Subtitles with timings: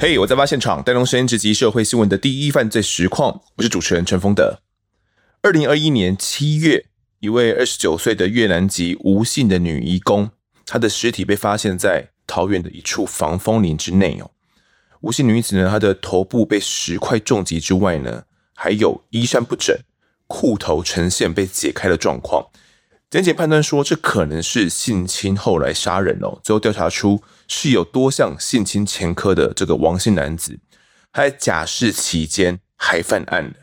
[0.00, 3.42] 嘿我在案发现场，带动声音直击社会新闻的第一犯罪实况。
[3.56, 4.60] 我是主持人陈丰德。
[5.42, 6.86] 二零二一年七月，
[7.18, 10.30] 一位二十九岁的越南籍吴姓的女义工，
[10.64, 14.30] 她的尸体被发现在桃园的一处防风林之内哦。
[15.00, 18.22] 吴姓女子呢，她的头部被石块重击之外呢，
[18.54, 19.76] 还有衣衫不整、
[20.28, 22.46] 裤头呈现被解开的状况。
[23.10, 26.38] 检检判断说，这可能是性侵后来杀人哦。
[26.44, 30.60] 最后调查出是有多项性侵前科的这个王姓男子，
[31.10, 33.54] 还假释期间还犯案了。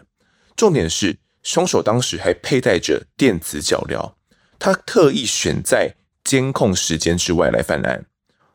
[0.58, 4.14] 重点是，凶手当时还佩戴着电子脚镣，
[4.58, 8.06] 他特意选在监控时间之外来犯案。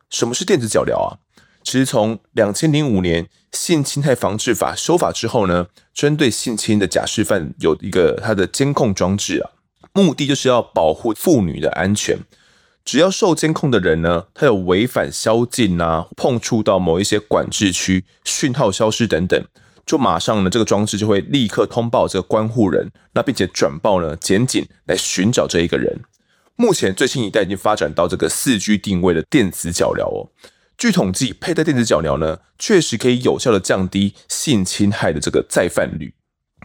[0.09, 1.17] 什么是电子脚镣啊？
[1.63, 9.51] 其实从两千零五年性侵害防治法修法之后呢，针对性侵的假释犯有一个他的监控装置啊。
[9.93, 12.17] 目的就是要保护妇女的安全。
[12.83, 19.45] 只要受监控的人呢，他有违反宵禁啊，碰触到某一些管制区、讯号消失等等，
[19.85, 26.01] 就马上呢，这个装置就会立刻通报这个关护人，那并且转报呢，检警来寻找这一个人。
[26.55, 30.31] 目前最新一代已经发展到这个四 G 定位的电子脚镣哦。
[30.77, 36.13] 据统计，佩戴电子脚镣呢，确实可以有效的降低性侵害的这个再犯率，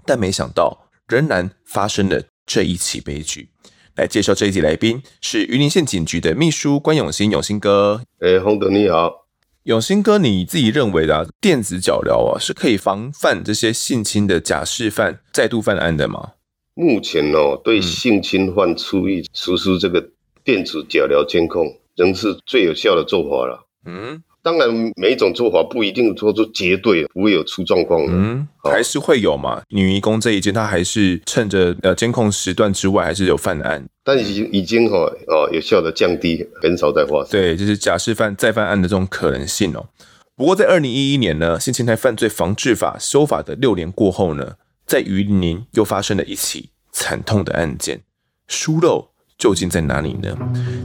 [0.04, 2.22] 但没想到仍然发生了。
[2.48, 3.48] 这一起悲剧，
[3.96, 8.02] 来介绍这一集来宾是云林县警局的秘书关永新，永新哥。
[8.20, 9.26] 哎，洪德你好，
[9.62, 16.32] 永新哥，你自己认为的、啊、电子脚镣啊，是可以防范这些性侵的假释犯再度犯案的吗？
[16.74, 20.10] 目前哦，对性侵犯处以实施这个
[20.44, 23.66] 电子脚镣监控，仍是最有效的做法了。
[23.86, 24.22] 嗯。
[24.46, 29.60] 当然，每一种做法不一定说是绝对不会有出状况的，嗯，还是会有嘛。
[29.70, 37.30] 女义工这一件，她还是趁着呃监控时段之外，还是有犯案，但已经已经哈哦有效的降低，很少再发生。
[37.32, 39.88] 对，就是假释犯再犯案的这种可能性哦。
[40.36, 44.52] 不过在二零一一年呢，性侵害犯罪防治法修法的六年过后呢，
[44.86, 48.02] 在榆林又发生了一起惨痛的案件，
[48.46, 50.38] 疏漏究竟在哪里呢？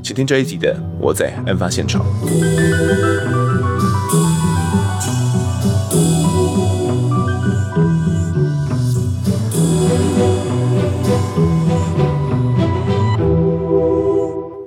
[0.04, 2.04] 请听这一集的我在案发现场。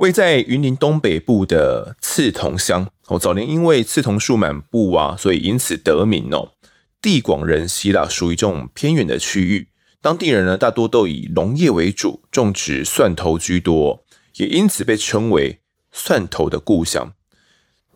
[0.04, 6.52] 位在云林东北部的刺桐乡哦，早年因为刺桐树满布啊，所以因此得名哦。
[7.00, 9.68] 地广人稀啦，属于这种偏远的区域，
[10.02, 14.04] 当地人呢大多都以农业为主，种植蒜头居多，
[14.34, 15.60] 也因此被称为
[15.90, 17.14] 蒜头的故乡。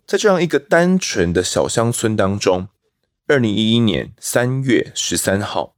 [0.06, 2.68] 在这样一个单纯的小乡村当中，
[3.26, 5.74] 二零一一年三月十三号，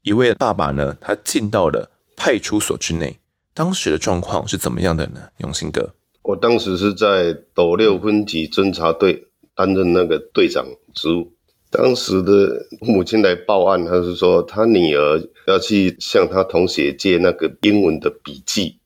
[0.00, 3.18] 一位爸爸呢，他进到了派出所之内。
[3.54, 5.28] 当时的状况是怎么样的呢？
[5.38, 11.32] 永兴哥，我当时是在斗六分局侦查队担任那个队长职务。
[11.70, 18.78] 当时的母亲来报案，她是说她女儿要去向她同学借那个英文的笔记，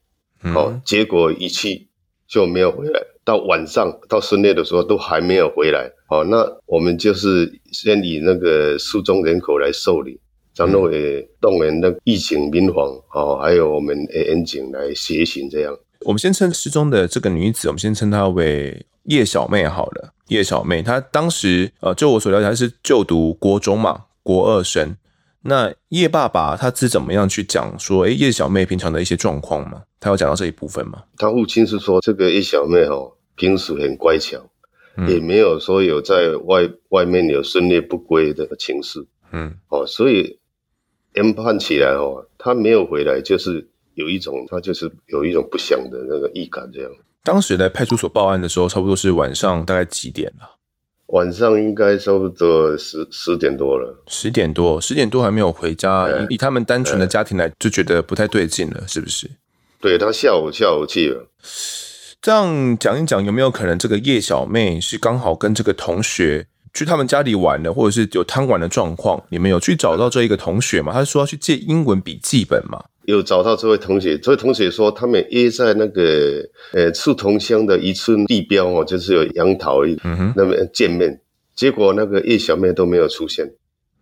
[0.43, 1.89] 嗯、哦，结果一去
[2.27, 5.91] 就没有回来，到晚上到深夜的时候都还没有回来。
[6.09, 10.21] 哦，那我们就是先以那个失踪人口来受理。
[10.67, 15.79] 然后也动员那疫情民防哦，还有我们员警来协行这样。
[16.03, 20.13] 我们先称失踪的这个女子，我们先称她为叶小妹好了。
[20.29, 24.97] 叶小妹，她当时呃，就我所了解，她是就读国中嘛，国二生。
[25.43, 29.83] 那叶爸爸他是怎么样去讲说，哎，叶小妹平常的一些状况吗？
[30.01, 31.05] 他有讲到这一部分吗？
[31.17, 34.39] 他父亲是说，这个叶小妹哦，平时很乖巧，
[34.97, 39.07] 嗯、也没有说有在外外面有深夜不归的情事。
[39.33, 40.38] 嗯，哦，所以。
[41.19, 46.91] 研判起来哦，他没有回来，就是有一种，他就是有一种不祥的那个预感，这样。
[47.25, 50.57] 当时来派出所报案的时候，差不多是晚上大概几点了？
[51.07, 54.05] 晚上应该差不多十十点多了。
[54.07, 59.29] 十点多，十点多还没有回家，欸、以他们单纯的家庭来，就觉得不太对劲了，是不是？
[59.81, 61.27] 对，他下午下午去了。
[62.23, 66.47] 这样讲一讲，有没有可能这个叶小妹是刚好跟这个同学？
[66.79, 70.93] 去他们家里玩的，或者是有贪玩的状况，你们有去找到这一个同学吗？
[70.93, 72.85] 他说要去借英文笔记本嘛？
[73.07, 81.21] 有找到这位同学，这位同学说他们约在那个呃刺桐乡的一村地标哦，就是有杨桃嗯哼，那边见面，
[81.57, 83.51] 结果那个叶小妹都没有出现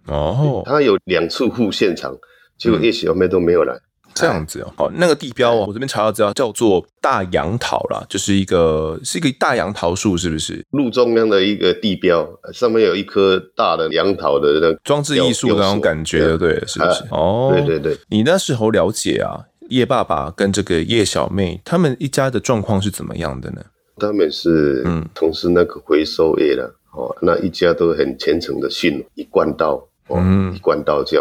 [0.07, 2.15] 哦，他有两次赴现场，
[2.59, 3.75] 结果叶小妹都没有来。
[3.75, 3.81] 嗯
[4.17, 10.65] 这样子哦，好，那个地标哦，我这边查到资料叫做大杨桃啦，就是一个是一个大杨桃树，是不是？
[10.71, 17.03] 路中央的一个地标，上面有一棵大的杨桃的那装置艺术的那种感觉，对，对，是不是？
[17.05, 23.63] 啊、哦，对对对，你那时候了解啊，叶爸爸跟这个叶小妹他们一家的状况是怎么样的呢？
[23.99, 26.75] 他们是嗯从事那个回收业的。
[26.97, 30.19] 哦，那一家都很虔诚的信一贯道哦，
[30.55, 31.21] 一贯道教，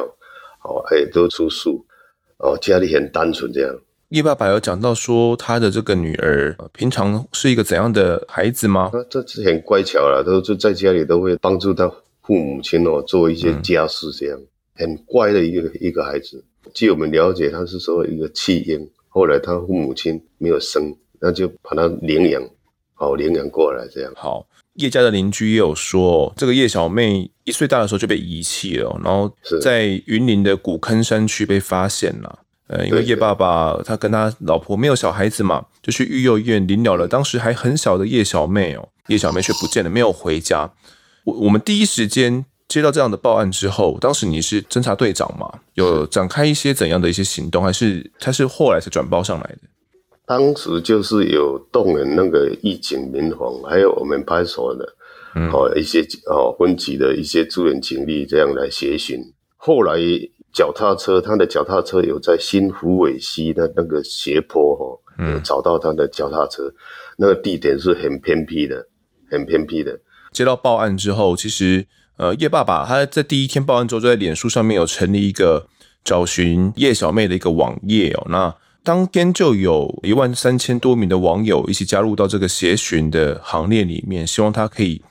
[0.64, 1.86] 哦，哎，都出书，
[2.38, 3.76] 哦，家里很单纯这样。
[4.10, 8.90] 叶爸爸有讲到说，他的这个女儿平常是一个怎样的孩子吗？
[8.94, 11.92] 他这是很乖巧了，都就在家里都会帮助他
[12.22, 16.44] 父母亲哦做一些家事，这样、嗯、很乖的一个一个孩子。
[16.74, 22.42] 据我们了解，他是说一个弃婴，后来他父母亲没有生，那就把他领养，
[22.94, 24.14] 好领养过来这样。
[24.16, 24.46] 好，
[24.76, 32.40] 叶家的邻居也有说，这个叶小妹一岁大的时候就被遗弃了，然后在云林的古坑山区被发现了。
[32.68, 40.74] 呃，因为叶爸爸他跟他老婆没有小孩子嘛，就去育幼院领养了当时还很小的叶小妹哦，叶小妹却不见了，没有回家。
[41.26, 49.60] 我我们第一时间接到这样的报案之后，当时你是侦查队长嘛，有展开一些怎样的一些行动，还是他是后来才转报上来的？
[50.26, 54.86] 当时就是有动员那个义警民防，还有我们派出所的，
[55.52, 59.20] 哦一些哦分局的一些支援警力这样来协寻，
[59.56, 60.00] 后来。
[60.56, 66.74] 脚踏车，他的脚踏车有在新福尾溪的那个斜坡哈，有找到他的脚踏车，嗯，
[67.18, 68.88] 那个地点是很偏僻的，
[69.30, 70.00] 很偏僻的。
[70.32, 71.86] 接到报案之后，其实
[72.16, 75.68] 呃叶爸爸他在第一天报案之后，就在脸书上面有成立一个
[76.06, 78.26] 找寻叶小妹的一个网页哦。
[78.30, 85.02] 那当天就有一万三千多名的网友一起加入到这个协寻的行列里面，希望他可以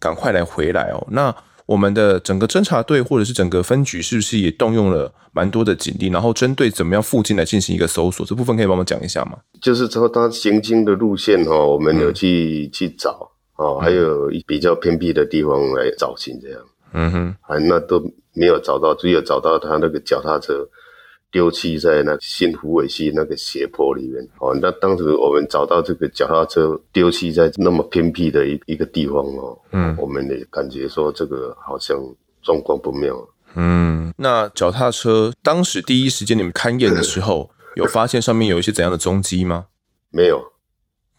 [0.00, 1.06] 赶快来回来哦。
[1.12, 1.32] 那
[1.66, 8.26] 我们的整个侦查队或者是整个分局，是不是也动用了蛮多的警力，然后针对怎么样附近来进行一个搜索？
[8.26, 9.38] 这部分可以帮我们讲一下吗？
[9.60, 16.60] 就是说他行经的路线哈，我们有去、嗯、去找哦，还有比较偏僻的地方来找寻这样。
[16.92, 18.02] 嗯哼，啊，那都
[18.34, 20.68] 没有找到，只有找到他那个脚踏车。
[21.32, 24.22] 丢弃在那新湖尾溪那个斜坡里面。
[24.38, 31.98] 哦，那当时我们找到这个脚踏车丢弃在那么偏僻的一一个地方哦，嗯，我们也感觉说这个好像
[32.42, 33.16] 状况不妙。
[33.54, 39.66] 嗯，那脚踏车当时第一时间你们勘验的时候， 有发现上面有一些怎样的踪迹吗？
[40.10, 40.52] 没有，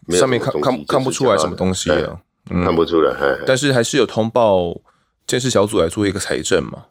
[0.06, 2.20] 没有上面看看看不出来什么东西啊，
[2.50, 3.12] 嗯，看不出来，
[3.46, 4.80] 但是还是有通报
[5.26, 6.86] 监视小组来做一个财政嘛。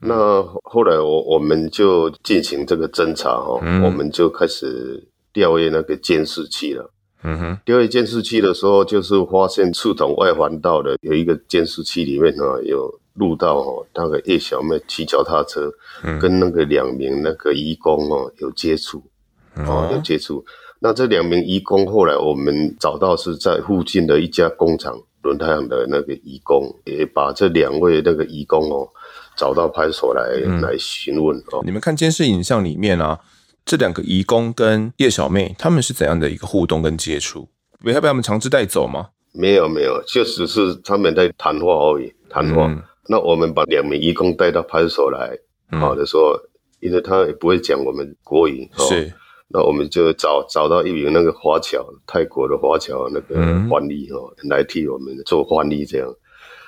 [0.00, 6.90] 那后来我我们就进行这个侦查哈，嗯、我们就开始调阅那个监视器了。
[7.22, 15.72] 嗯哼，调阅监视器的时候，就是发现系统外环道的有一个监视器里面呢，有录到哦，那个叶小妹骑脚踏车
[16.20, 19.02] 跟那个两名那个义工哦有接触，
[19.66, 20.44] 哦有接触。
[20.80, 28.86] 那这两名义工后来我们找到是在附近的一家工厂轮胎行的那个义工，也把这两位那个义工哦。
[29.36, 31.62] 找到派出所来、嗯、来询问哦。
[31.64, 33.20] 你们看监视影像里面啊，
[33.64, 37.48] 这两个义工跟叶小妹他们是怎样的一个互动跟接触？
[37.80, 39.08] 没有被他们强制带走吗？
[39.32, 42.12] 没有没有，就只是他们在谈话而已。
[42.30, 42.66] 谈话。
[42.66, 45.36] 嗯、那我们把两名义工带到派出所来，
[45.78, 46.38] 好的时候，
[46.80, 49.12] 因为他也不会讲我们国语，哦、是。
[49.48, 53.34] 那我们就找找到一名那个华侨，泰国的华侨那个
[53.68, 56.08] 翻译哦，嗯、来替我们做翻译这样。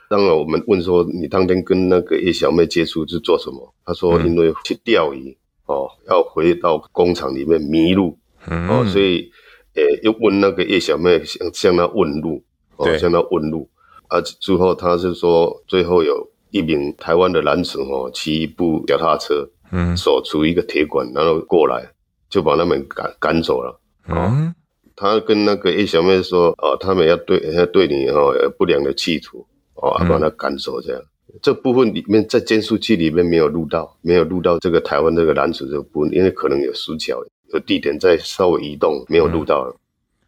[0.08, 3.74] 当然，我们问说你当天跟那个叶小妹接触是做什么？
[3.84, 5.36] 他说因为去钓鱼
[5.66, 8.16] 哦，要回到工厂里面迷路
[8.46, 9.30] 哦，所以
[9.74, 12.42] 诶又问那个叶小妹向向他问路
[12.76, 13.68] 哦，向她问路
[14.08, 14.20] 啊。
[14.20, 21.90] 之后她是说最后有一名台湾的男子哦，骑一部脚踏车，嗯，锁住一个铁管，然后过来
[22.30, 23.80] 就把他们赶赶走了。
[24.08, 24.54] 嗯，
[24.94, 29.44] 他跟那个叶小妹说哦，他们要对要对你哦有不良的企图。
[29.76, 37.20] 哦，把他赶走这样，嗯、这部分里面在监视器里面没有录到，没有录到这个台湾这个男子这部分，因为可能有死角，
[37.52, 39.74] 有地点在稍微移动，没有录到、嗯。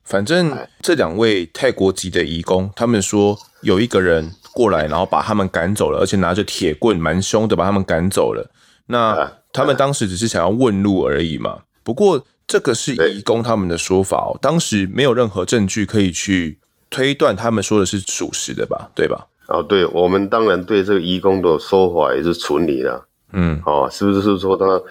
[0.04, 8.50] 反正这两位泰国籍的移工，他们说有一个人过来，然后把他们赶走了，而且拿着铁棍蛮凶的把他们赶走了。
[8.86, 11.60] 那他们当时只是想要问路而已嘛。
[11.82, 18.90] 不过这个是移工他们的说法哦，当时没有任何证据可以去推断他们说的是属实的吧？
[18.94, 19.26] 对吧？
[19.48, 23.02] 哦，对，我们当然对这个移工的说法也是存疑的，
[23.32, 24.82] 嗯，哦，是不是说他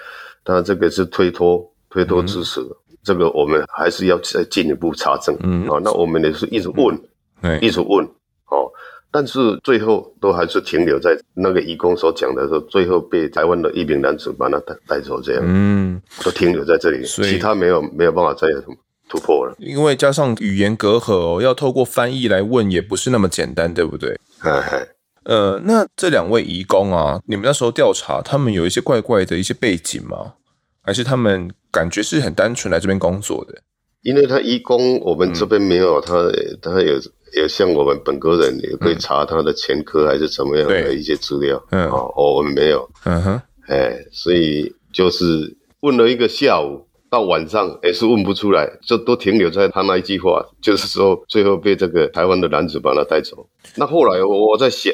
[0.43, 2.59] 他这个是推脱推脱支持？
[2.61, 6.99] 嗯、这个我们还是要再进一步查证，嗯，哦，那我们也是一直问，
[7.43, 8.03] 嗯、一直问，
[8.49, 8.65] 哦，
[9.11, 18.75] 但是最后都还是停留在那个移工所讲的说，最后被台湾的一名男子把他带带走这样，嗯，都停留在这里，其他没有没有办法再有什么。
[19.09, 24.19] 突破了，因为加上语言隔阂哦，要透过翻译来问也不是那么简单，对不对？
[24.39, 24.87] 嘿嘿，
[25.23, 30.33] 呃，那这两位移工啊，你们那时候调查，他们有一些怪怪的一些背景吗？
[30.81, 33.61] 还是他们感觉是很单纯来这边工作的？
[34.03, 36.13] 因为他移工，我们这边没有他，
[36.61, 36.93] 他有
[37.35, 41.61] 也像我们本国人也可以查他的前科还是怎么样的一些资料。
[41.71, 42.89] 嗯，哦，我们没有。
[43.03, 53.47] 嗯哼，哎，所以就是问了一个下午，到晚上也是问不出来，就都停留在他那一句话，就是说最后被这个台湾的男子把他带走。
[53.75, 54.93] 那后来我我在想，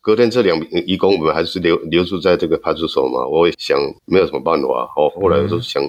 [0.00, 4.68] 隔天这两名义工我们还是留留住在这个派出所嘛，我也想没有什么办法。
[4.96, 5.82] 哦，后来我就想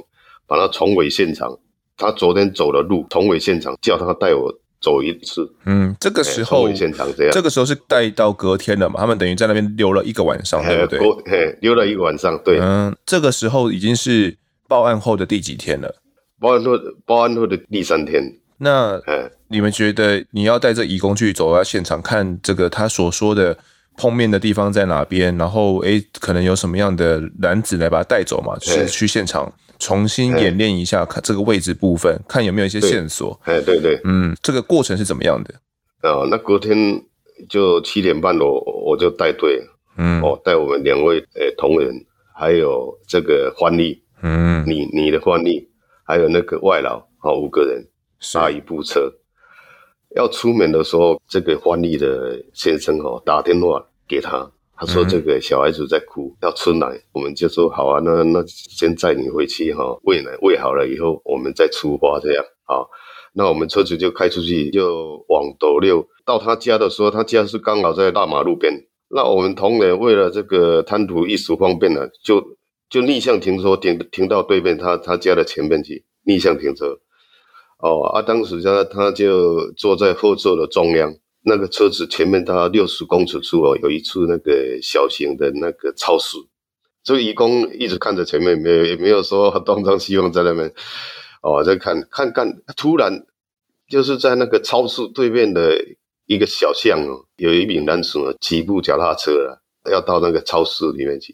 [0.48, 1.58] 把他重回现场。
[1.96, 4.52] 他昨天走的路，重回现场，叫他带我
[4.82, 5.48] 走一次。
[5.66, 9.00] 嗯，这个时候，现场这样，这个时候是带到隔天了嘛？
[9.00, 11.00] 他们等于在那边留了一个晚上，对不对？
[11.26, 12.58] 嘿，留了一个晚上，对。
[12.60, 14.36] 嗯，这个时候已经是
[14.74, 16.02] 报案后的第几天了？
[16.40, 16.72] 报案后，
[17.06, 18.24] 报案后的第三天。
[18.58, 19.00] 那，
[19.50, 23.56] 你们觉得你要带着移工去走到现场，看这个他所说的
[23.96, 25.38] 碰面的地方在哪边？
[25.38, 28.58] 然后，诶，可能有什么样的男子来把他带走嘛？
[28.58, 29.54] 就是去现场。
[29.78, 33.40] 重新演练一下，看这个位置部分，看有没有一些线索。
[33.44, 35.54] 哎，对对，嗯，这个过程是怎么样的？
[36.02, 37.00] 哦，那隔天
[37.48, 39.62] 就七点半我我就带队，
[39.98, 41.94] 嗯，哦，带我们两位诶同仁，
[42.34, 45.68] 还有这个翻译，嗯，你你的翻译，
[46.06, 47.86] 还有那个外劳，好五个人，
[48.34, 49.14] 搭一部车，
[50.16, 54.50] 要出门的时候，这个翻译的先生哦打电话给他。
[54.76, 62.90] 他说：“这个小孩子在哭，要吃奶。”我们就说：“好啊，那那先载你回去哈，喂奶喂好了以后，我们再出发这样。”好，
[63.34, 66.06] 那我们车子就开出去，就往斗六。
[66.26, 68.74] 到他家的时候，他家是刚好在大马路边。
[69.10, 72.44] 那我们同仁为了这个贪图一时方便呢，就
[72.94, 77.00] 就逆向停车，停停到对面他他家的前面去，逆向停车。
[77.80, 81.12] 哦，啊，当时他他就坐在后座的中央。
[81.42, 86.38] 那个车子前面大概六十公尺处哦，有一处那个小型的那个超市，
[87.04, 90.72] 所以移工一直看着前面，没有也没有说东张西望在那边
[91.42, 93.26] 哦，在看看看，突然
[93.90, 95.76] 就是在那个超市对面的
[96.28, 101.34] 一个小巷哦，有一名男子呢骑部脚踏车了，要到那个超市里面去，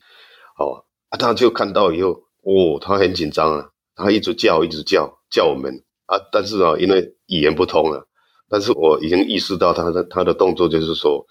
[0.58, 2.10] 哦，啊，他就看到以后，
[2.44, 8.08] 哦，他很紧张啊，他一直叫一直叫叫我们啊，但是啊，因为语言不通了。
[8.52, 11.24] 但是我已经意识到他的他的动作，就是说，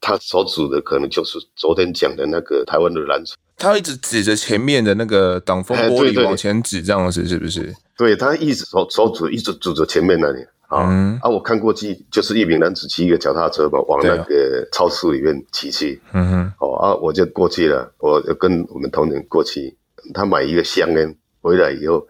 [0.00, 3.34] 他所指的可能就是昨天讲的那个台湾的男子。
[3.56, 7.74] 他一直指着前面的那个挡风玻璃往前指，这样子是不是？
[7.96, 10.40] 对，他一直手手指一直指着前面那里
[10.72, 11.28] 啊、嗯、啊！
[11.28, 16.00] 我看过去就是一名男子骑一个脚踏车嘛，往那个超市里面骑去。
[16.12, 19.76] 嗯哼，哦啊，我就过去了，我就跟我们同仁过去。
[20.14, 22.06] 他买一个香烟回来以后，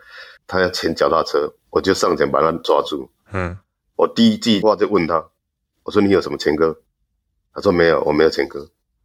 [0.47, 3.11] 他要牵脚踏车，我就上前把他抓住。
[3.33, 3.59] 嗯。
[3.97, 5.25] 我第一句话就问他，
[5.83, 6.77] 我说你有什么前科？
[7.53, 8.61] 他说没有，我没有前科。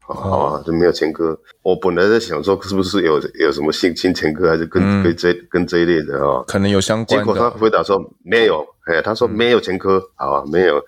[0.07, 1.37] 哦、好啊，就没有前科。
[1.61, 6.41] 我本来在想说，是不是有有什么性侵前科，还是跟、嗯、跟这跟这一类的啊？
[6.47, 7.19] 可能有相关。
[7.19, 10.83] 结果他回答说没有，哎呀，他说没有前科，好啊，没有，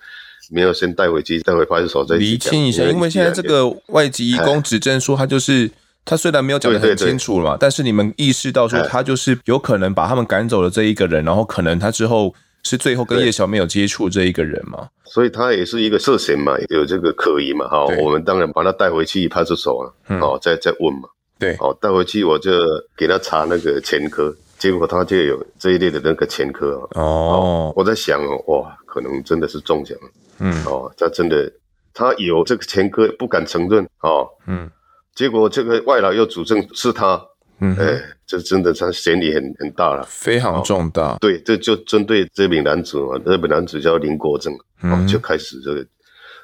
[0.50, 2.84] 没有，先带回去，带回派出所再厘清一下。
[2.84, 5.70] 因为现在这个外籍移工指证说，他就是
[6.04, 12.34] 他虽然没有讲得很清楚嘛，但是你们意识到说他就是有可能把他们赶走了这一个人，然后可能他之后。
[12.62, 14.90] 是最后跟叶小妹有接触这一个人嘛？
[15.06, 21.08] 所以他也是一个涉嫌嘛，有这个可疑嘛，哈，我们当然把他带回去派出所啊，哦、嗯，再再问嘛，
[21.40, 22.52] 对，哦，带回去我就
[22.98, 31.52] 给他查那个前科，结果他就有这一类的那个前科哦，哦，我在想哦，哇，可能真的是中奖了，嗯，哦，他真的
[31.94, 34.70] 他有这个前科不敢承认，哦，嗯，
[35.16, 37.20] 结果这个外劳又主证是他。
[37.62, 41.18] 嗯，哎，这真的他嫌疑很很大了，非常重大。
[41.20, 45.86] 对，这就针对这名男子嘛，这名男子叫林国正，嗯，就开始这个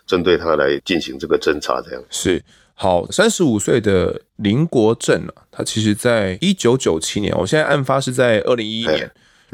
[0.05, 2.03] 针对他来进行这个侦查，这样。
[2.10, 2.43] 是
[2.75, 3.10] 好。
[3.10, 9.10] 三十五岁的林国正啊，他其实在一九九七年，我现在案发是在二零一一年，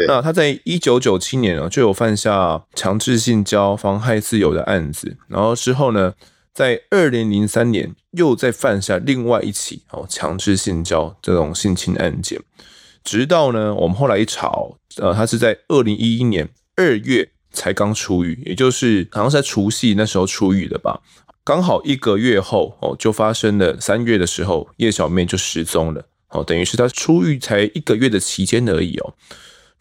[0.08, 6.14] 那他在一九九七年呢就有犯下强制性交、妨害自由的案子，然后之后呢，
[6.54, 12.42] 在二零零三年，又再犯下另外一起哦强制性交这种性侵案件，
[13.04, 14.52] 直到呢我们后来一查，
[14.98, 21.00] 呃，他是在二零一一年二月才刚出狱，也就是好像是在除夕那时候出狱的吧，
[21.44, 29.14] 刚好一个月后哦就发生了三月的时候叶小妹就失踪了哦，等于是他出狱才一个月的期间而已哦。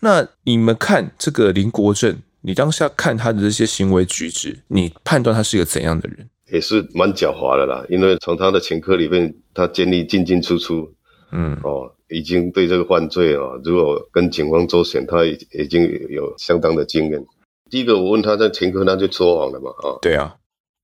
[0.01, 6.29] 那你们看这个林国正，你当下看他的这些行为举止，你判断他是一个怎样的人？
[6.51, 10.93] 也是蛮狡猾的啦，因为从他的前科里面，他经历进进出出，
[11.31, 17.25] 嗯，哦，已经对这个犯罪哦，如果跟警方周旋，他已已经有相当的经验。
[17.71, 20.35] 第一个，我问他在前科，他就说谎了嘛，啊，对啊，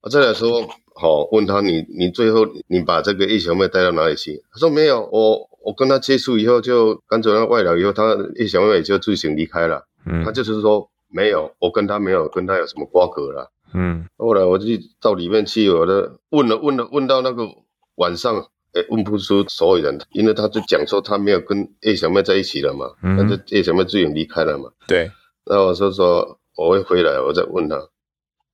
[0.07, 0.63] 啊，再来说，
[0.95, 4.41] 好，问他你你最后你把这个叶小妹带到哪里去？
[4.53, 13.51] 他说没有，我我跟他接触以后就赶走那外劳以后，他叶小妹也就自行离开了，嗯，他就是说没有，我跟他没有跟他有什么瓜葛了。
[13.75, 14.67] 嗯，后来我就
[15.01, 17.45] 到里面去，我的问了问了问到那个
[17.97, 18.37] 晚上，
[18.75, 24.71] 哎，问不出所有人，因为他就讲说他没有跟叶小妹在一起了嘛，那就叶小妹自己离开了嘛。
[24.87, 25.11] 对，
[25.45, 27.77] 那我说说我会回来，我再问他，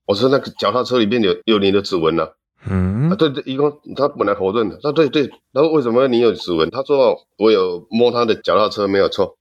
[0.06, 2.36] 我说那个脚踏车里面有有你的指纹了。
[2.68, 6.70] 嗯，啊，对对，一共他本来否认的，他说对对，然后为什么你有指纹？
[6.70, 9.36] 他说我有摸他的脚踏车，没有错。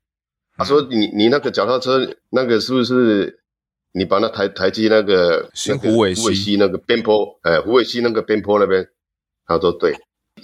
[0.57, 3.39] 他说你你那个脚踏车那个是不是
[3.93, 7.39] 你把那台台机那个新湖尾溪那个边坡？
[7.43, 8.87] 哎，湖尾溪那个边坡那边？
[9.45, 9.95] 他说对。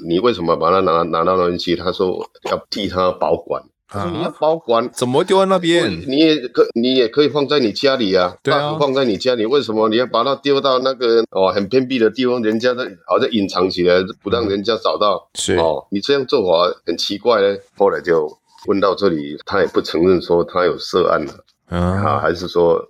[0.05, 1.75] 你为什么把它拿拿到那边去？
[1.75, 3.63] 他说要替他保管。
[3.89, 5.89] 他说你要保管，啊、怎么丢在那边？
[6.08, 9.46] 你也可你也可以放在你家里啊，对啊，放在你家里。
[9.46, 12.41] 为什么你要把它丢到那个哦很偏僻的地方？
[12.41, 15.29] 人家的好像隐藏起来，不让人家找到。
[15.36, 17.58] 是哦，你这样做法很奇怪呢。
[17.77, 21.34] 后来就问到这里，他也不承认说他有涉案了
[21.70, 22.84] 啊，还是说？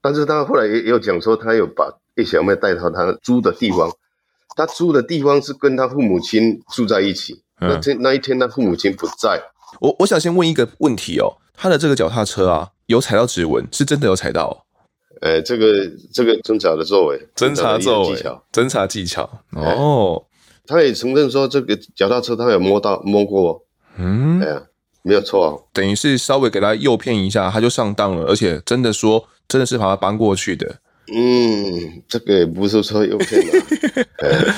[0.00, 3.92] 但是他后来也也有讲说，他有把叶小妹带到他租的地方，
[4.56, 7.42] 他租的地方是跟他父母亲住在一起。
[7.60, 9.42] 那天那一天，他父母亲不在。
[9.80, 14.48] 我我想先问一个问题哦，他的这个脚踏车啊，有踩到指纹，是真的有踩到？
[14.48, 14.56] 哦？
[15.22, 18.16] 哎、欸，这个这个侦查的作为，侦查作为，
[18.52, 20.24] 侦查技巧哦。
[20.66, 23.64] 他也承认说，这个脚踏车他有摸到摸过，
[23.96, 24.62] 嗯，哎呀，
[25.02, 30.76] 没有错、啊，等于是稍微给他诱骗一下，他就上当了，而且真的说，真的是把他搬过去的。
[31.12, 33.58] 嗯，这个也不是说诱骗的，
[34.22, 34.54] 欸、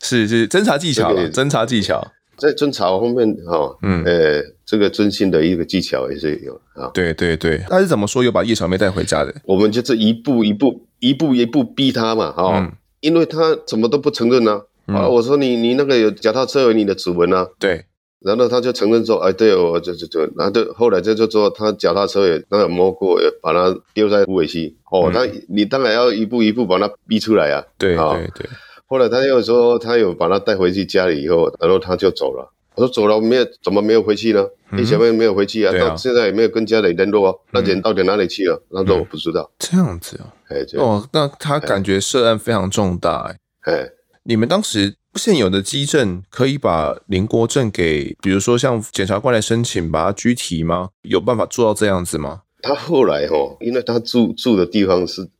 [0.00, 2.06] 是是侦查技巧，侦查技巧。
[2.38, 6.90] 在侦查方面，哈，嗯，呃，这个真心的一个技巧也是有啊。
[6.92, 9.32] 对对对，他是怎么说有把叶小妹带回家的？
[9.44, 15.06] 我们就是一步一步、一步一步逼他嘛，哈、嗯，因为他怎么都不承认呢、啊。
[15.08, 17.46] 我说你你那个有脚踏车有你的指纹啊？
[17.58, 17.86] 对。
[18.20, 24.74] 然后他就承认说，哎，对，我就就就，然后就后来就就说他脚踏车也那个摸过，也把它丢在虎尾溪。
[24.90, 27.62] 哦，他、嗯、你当然要一步一步把他逼出来啊。
[27.78, 28.48] 对对对。
[28.86, 32.52] 后来他又说，他有把他带回去家里以后，然后他就走了。
[32.76, 34.46] 我说走了，没有怎么没有回去呢？
[34.70, 37.34] 你前面没有回去啊，到现在也没有跟家里联络啊。
[37.52, 38.62] 那人到底哪里去了？
[38.70, 39.50] 他说我不知道。
[39.58, 43.72] 这样子啊，哎，哦，那他感觉涉案非常重大哎。
[43.72, 43.90] 哎，
[44.24, 50.90] 你们当时现有的基证可以把林国正给，比如说像检察官来申请把他拘提吗？
[51.02, 52.42] 有办法做到这样子吗？
[52.60, 55.30] 他后来哦，因为他住住的地方是。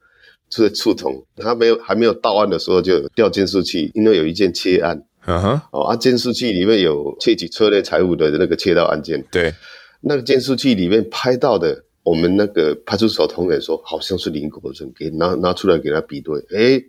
[0.48, 9.52] 是触同，他没有还没有到案的时候就调监视器，因为有一件切案，嗯哼，哦啊，监视器里面有窃取车内财物的那个窃盗案件，对，
[10.00, 16.84] 那个监视器里面拍到的，我们那个派出所同仁说好像是林国正，给拿拿出来给他比对，诶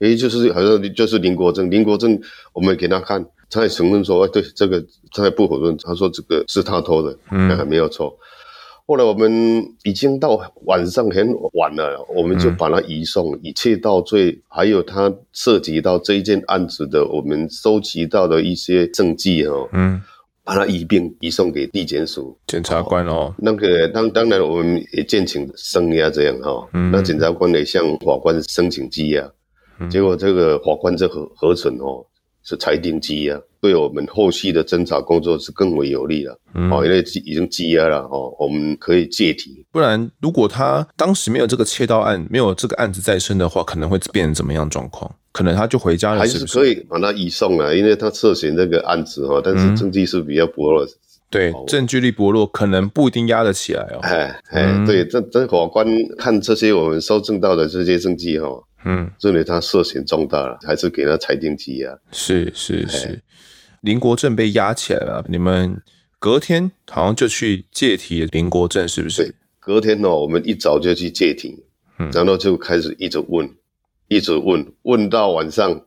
[0.00, 2.20] 诶，就是好像就是林国正，林国正，
[2.52, 8.16] 我们给他看，他也承认说，哎，对，这个他也不否认，他说这个是他偷的，嗯，还没有错。
[8.88, 9.30] 后来我们
[9.82, 20.00] 已经到晚上很晚了，我们就把他移送，嗯、以窃盗罪，还有他涉及到这一件案子的，我们收集到的一些证据哦，嗯，
[20.42, 22.34] 把他一并移送给地检署。
[22.46, 23.12] 检察官哦。
[23.12, 29.30] 哦那个当当然我们也建请声押这样哈、哦，嗯、那检察官也向法官申请羁押，
[29.80, 32.02] 嗯、结果这个法官这核核准哦。
[32.44, 36.38] 是裁定羁押，对我们后续的侦查工作是更为有利了。
[36.54, 39.64] 嗯，哦，因为已经积压了，哦，我们可以借题。
[39.72, 45.12] 不然，如果他当时没有这个窃盗案，没有这个案子在身的话，可能会变成怎么样状况？
[45.32, 46.58] 可能他就回家了是不是？
[46.58, 50.86] 还是可以把他移送了，因为他涉嫌这个案子哈，但是证据是比较薄弱。
[51.30, 53.98] 对，证据力薄弱，可能不一定压得起来哦。
[54.00, 58.48] 哎哎，对，这这法官看这些我们收证到的这些证据哈。
[58.84, 61.98] 嗯，认为他涉嫌重大了，还是给他裁定羁押？
[62.12, 63.20] 是是是，
[63.80, 65.82] 林国正被押起来了，你们
[66.18, 69.34] 隔天好像就去借题林国正，是不是？
[69.60, 71.64] 隔天哦，我们一早就去借题，
[71.98, 73.50] 嗯，然后就开始一直问，
[74.08, 75.84] 一直问，问到晚上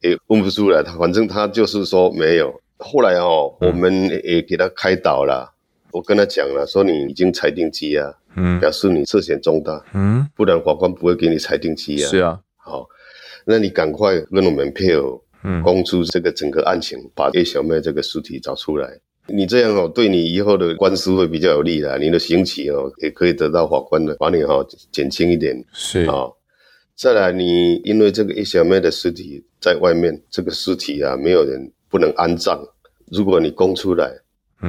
[0.00, 2.60] 也问不出来，他反正他就是说没有。
[2.78, 5.54] 后来哦，嗯、我们也给他开导了，
[5.92, 8.16] 我跟他讲了，说你已经裁定羁押。
[8.36, 12.06] 嗯，表示你涉嫌重大，嗯，不然法官不会给你裁定羁押。
[12.06, 12.86] 是啊，好，
[13.44, 18.88] 那你赶快跟我们配合，嗯，公出这个整个案情，把叶小妹这个尸体找出来。
[19.26, 25.64] 你这样哦，对你以后的官司会比较有利的，你的刑期哦，也可以得到法官的把你哈减轻一点。
[25.72, 26.30] 是啊，
[26.94, 32.64] 再来，你因为这个叶小妹的尸体在外面，这个尸体啊，没有人不能安葬。
[33.10, 34.12] 如果你供出来，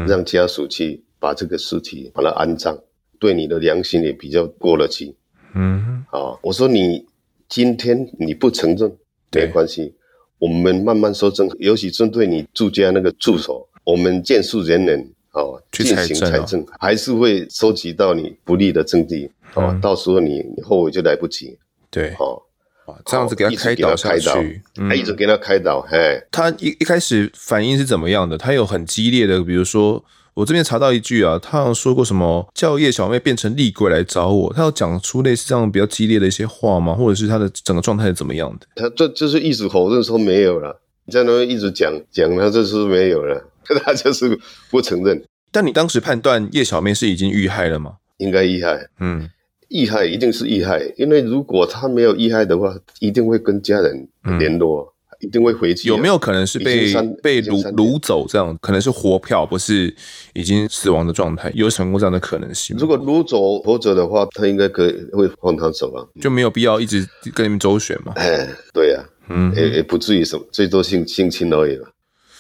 [0.08, 2.78] 让家属去把这个尸体把它安葬。
[3.20, 5.14] 对你的良心也比较过得去，
[5.54, 7.06] 嗯，啊，我说你
[7.48, 8.92] 今天你不承认
[9.32, 9.94] 没关系，
[10.40, 21.56] 我们慢慢收证，尤其针对你住家那个住所，我们见数人人啊进行财政，还是会收集到你不利的证据，啊，到时候你后悔就来不及，
[21.92, 22.42] 对，哦，
[22.88, 28.36] 哇，这样子给他开导下去，他一直给他开导，嘿、嗯，他一一开始反应是怎么样的？
[28.36, 36.94] 他有很激烈的，比如说我这边查到一句啊，他好像说过什么叫叶小妹变成厉鬼来找我，他有讲出类似这样比较激烈的一些话吗？
[36.94, 38.68] 或者是他的整个状态是怎么样的？
[38.76, 43.44] 他这就是一直否认说没有了，你在那边一直讲讲他就是没有了，
[43.84, 44.40] 他就是
[44.70, 45.22] 不承认。
[45.52, 47.96] 但你当时判断叶小妹是已经遇害了吗？
[48.18, 49.30] 应该遇害，嗯。
[49.68, 54.06] 遇害一定是遇害，因为如果他没有遇害的话，一定会跟家人
[54.38, 54.92] 联络，嗯、
[55.22, 55.88] 一定会回去。
[55.88, 58.58] 有没有可能是被被掳掳走这样？
[58.62, 59.94] 可能是活票，不是
[60.34, 61.52] 已经死亡的状态？
[61.56, 62.76] 有成过这样的可能性？
[62.78, 68.14] 如果掳走活着的话，他应该可以会放他走啊，就没有必要一直跟你们周旋嘛。
[68.16, 71.88] 哎，对呀、啊，嗯，也也不至于什么，最多性性侵而已了。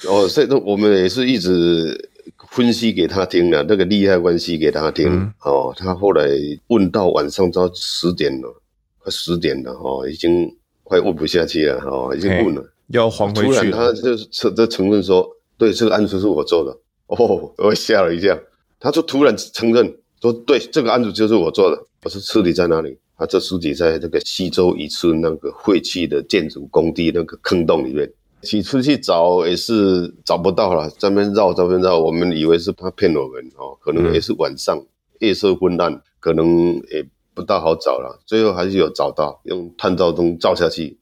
[0.07, 2.09] 哦，所以我们也是一直。
[2.51, 6.27] 分析给他听了，那个利害关系给他听，嗯、哦，他后来
[6.67, 8.61] 问到晚上到十点了，
[8.99, 10.53] 快十点了，哦，已经
[10.91, 13.47] 快问不下去了，哦，已经问了，要还回去。
[13.47, 15.25] 突然他就承就承认说，
[15.57, 16.77] 对，这个案子是我做的，
[17.07, 18.37] 哦，我吓了一跳，
[18.77, 21.81] 他就突然承认说，对，这个案子就是我做的。
[22.03, 22.97] 我说尸体在哪里？
[23.17, 28.11] 他这尸体在这个西周一次那个废弃的建筑工地那个坑洞里面。
[28.41, 34.87] 起初去找也是找不到了，这边绕这边绕，我们以为是他骗我们哦，可能也是晚上、嗯、
[35.19, 38.21] 夜色昏暗，可能也不大好找了。
[38.25, 40.99] 最后还是有找到，用探照灯照下去，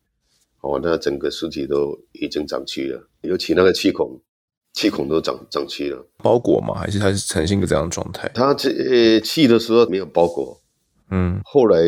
[0.62, 4.20] 哦，那整个尸体都已经长蛆了，尤其那个气孔，
[4.74, 6.06] 气孔都长长蛆了。
[6.18, 6.74] 包裹吗？
[6.76, 8.30] 还是它是呈现一个这样的状态？
[8.34, 10.60] 它这呃气的时候没有包裹，
[11.12, 11.80] 嗯，后来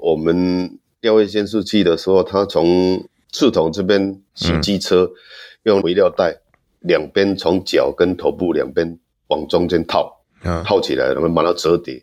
[0.00, 3.08] 我们调位监视器的时候，它从。
[3.30, 5.12] 刺筒这边洗机车，嗯、
[5.64, 6.40] 用围料袋
[6.80, 12.02] 两边从脚跟头部两边往中间套，啊、套起来，然后把它折叠，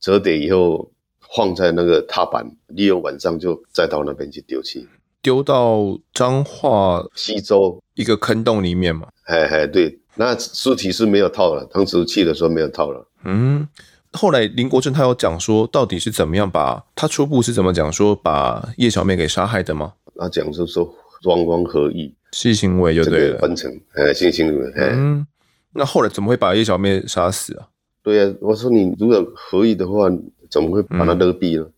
[0.00, 0.90] 折叠以后
[1.36, 4.86] 放在那个踏板，利用晚上就再到那边去丢弃，
[5.20, 9.08] 丢到彰化西周一个坑洞里面嘛。
[9.24, 13.08] 哎哎，对，那尸体是没有套了，当时去的时候没有套了。
[13.24, 13.66] 嗯，
[14.12, 19.94] 后来林国正他有讲说，到底是怎么样把他初步是怎么讲说把叶小妹给杀害的吗？
[20.16, 24.72] 他讲就是说双方合意性行为就对了，分成呃性行为。
[24.76, 25.26] 嗯，
[25.72, 27.66] 那后来怎么会把叶小妹杀死啊？
[28.04, 30.08] 对啊，我说你如果合意的话，
[30.54, 31.66] 怎么会把他勒毙呢？
[31.66, 31.72] 嗯、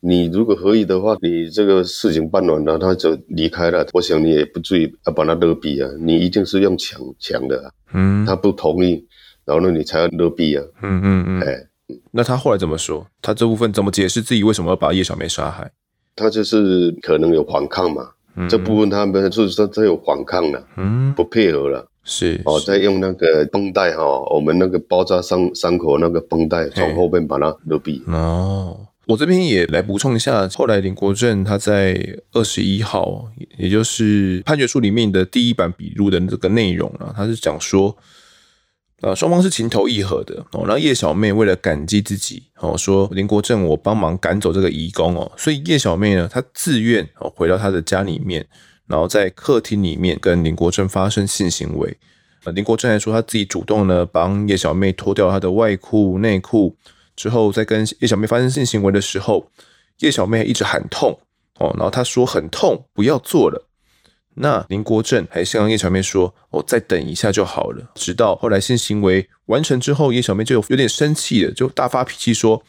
[0.00, 9.06] 你如果可以的话，你这个事情办完了，他就离开了，我想你也不至于要把他勒毙啊，你一定是用抢抢的、啊，嗯，他不同意，
[9.44, 11.68] 然后呢，你才要勒毙啊，嗯嗯嗯，哎，
[12.12, 13.06] 那他后来怎么说？
[13.20, 15.70] 他这部分怎么解释自己为什么要把叶小梅杀害？
[16.16, 28.02] 他就是可能有反抗嘛，嗯、这部分他们就是说他有反抗了，嗯，不配合了，是哦，再用那个绷带哈，我们那个包扎伤伤口那个绷带从后面把它勒闭。
[28.06, 31.98] 哦，我这边也来补充一下，后来林国正他在
[32.32, 33.26] 二十一号，
[33.58, 37.96] 也就是判决书里面的第一版笔录的这个内容啊，他是讲说。
[39.00, 40.62] 呃，双方是情投意合的哦。
[40.62, 48.46] 然后叶小妹为了感激自己哦，说林国正我帮忙赶走这个移工哦，所以叶小妹呢，她自愿哦回到她的家里面，
[48.86, 51.96] 然后在客厅里面跟林国正发生性行为。
[52.44, 56.76] 呃，林国正还说他自己主动呢帮叶小妹脱掉她的外裤内裤，
[57.16, 59.50] 之后在跟叶小妹发生性行为的时候，
[60.00, 61.18] 叶小妹一直喊痛
[61.58, 63.66] 哦，然后她说很痛，不要做了。
[64.36, 72.60] 那林国正还向叶小妹说：“、哦、再等一下就好了。”直到后来性行为完成之后，叶小妹就有点生气了，就大发脾气说：“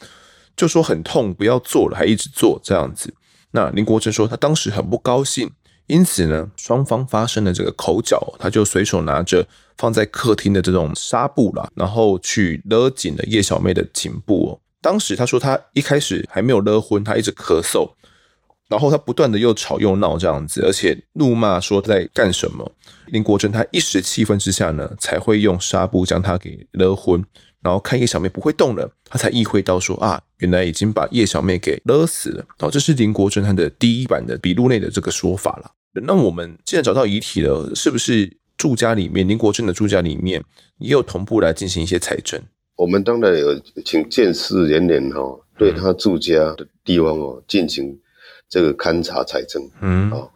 [0.56, 3.12] 就说很痛，不要做了，还一直做这样子。”
[3.50, 5.50] 那林国正说他当时很不高兴，
[5.86, 9.46] 因此呢，双方发生了这个口角，他就随手拿着
[9.76, 14.60] 放在客厅的这种纱布啦，然后去勒紧了叶小妹的颈部哦。
[14.80, 17.90] 当时他说他一开始还没有勒昏，他一直咳嗽。
[18.68, 22.68] 然后他不断的又吵又闹这样子，而且怒骂说在干什么。
[23.06, 27.24] 林国正他一时气愤之下呢，才会用纱布将他给勒昏。
[27.62, 32.44] 然后看叶小妹不会动了，他才意会到说啊，原来已经把叶小妹给勒死了。
[32.58, 35.70] 然后这是林国正他的第一版的笔录内的这个说法了。
[35.92, 40.42] 那我们既然找到遗体了，是不是住家里面林国正的住家里面
[40.78, 42.40] 也有同步来进行一些采证？
[42.76, 45.20] 我们当然有请鉴识人员哈，
[45.58, 47.98] 对他住家的地方哦进行。
[48.48, 50.30] 这个勘查采证，嗯，啊、哦，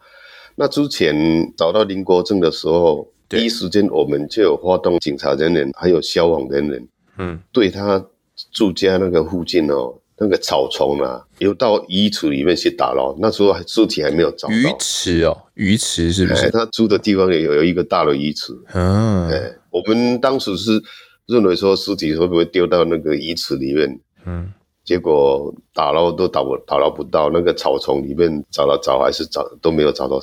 [0.55, 1.15] 那之前
[1.55, 6.85] 找到林国正的时候，第一时间我们就有发动警察人员，还有消防人员，
[7.17, 8.03] 嗯，对他
[8.51, 14.53] 住家那个附近哦，那个草丛啊，有到鱼池里面去打捞，那时候尸体还没有找到。
[14.53, 16.49] 鱼池哦，鱼池是不是？
[16.49, 20.81] 他住的地方也有有一个大的鱼池，嗯，哎，我们当时是
[21.25, 24.51] 认为说尸体会不会丢到那个鱼池里面，嗯。
[24.83, 30.19] 结果打捞都打不打捞不到，那个草丛里面找了找还是找都没有找到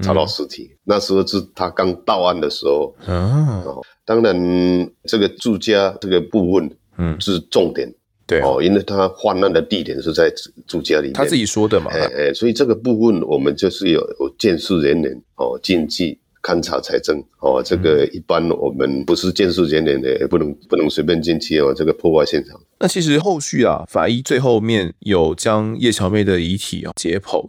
[0.00, 0.70] 找到尸体。
[0.70, 2.94] 嗯、那时候是他刚到案的时候。
[3.04, 6.68] 啊、哦，当然这个住家这个部分，
[6.98, 7.88] 嗯，是重点。
[8.26, 10.32] 对哦，因为他犯案的地点是在
[10.66, 11.92] 住家里面，他自己说的嘛。
[11.92, 22.60] 哎哎，所以这个部分我们就是有有建设人员哦进去勘察财政哦，这个一般我们不是建设人员的，也不能不能随便进去哦，这个破坏现场。
[22.80, 27.48] 那其实后续啊，法医最后面有将叶小妹的遗体啊解剖，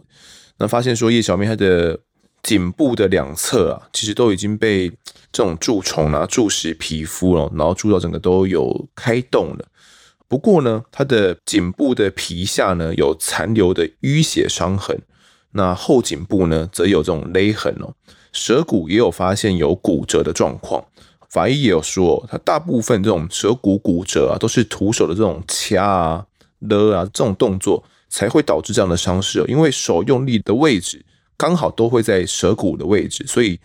[0.58, 1.98] 那发现说叶小妹她的
[2.40, 4.92] 颈部的两侧啊，其实都已经被
[5.32, 9.64] 这种蛀虫啊蛀蚀皮肤哦，然后蛀到整个都有开洞了。
[10.28, 14.98] 不过呢，它的颈部的皮下呢有残留的淤血伤痕，
[15.52, 17.94] 那后颈部呢则有这种勒痕哦，
[18.32, 20.84] 舌骨也有发现有骨折的状况。
[21.28, 26.26] 法医也有说，它大部分这种舌骨骨折啊，都是徒手的这种掐啊、
[26.58, 31.02] 勒啊这种动作才会导致这样的伤势哦，因为手用力的位置
[31.38, 33.58] 刚好都会在舌骨的位置，所以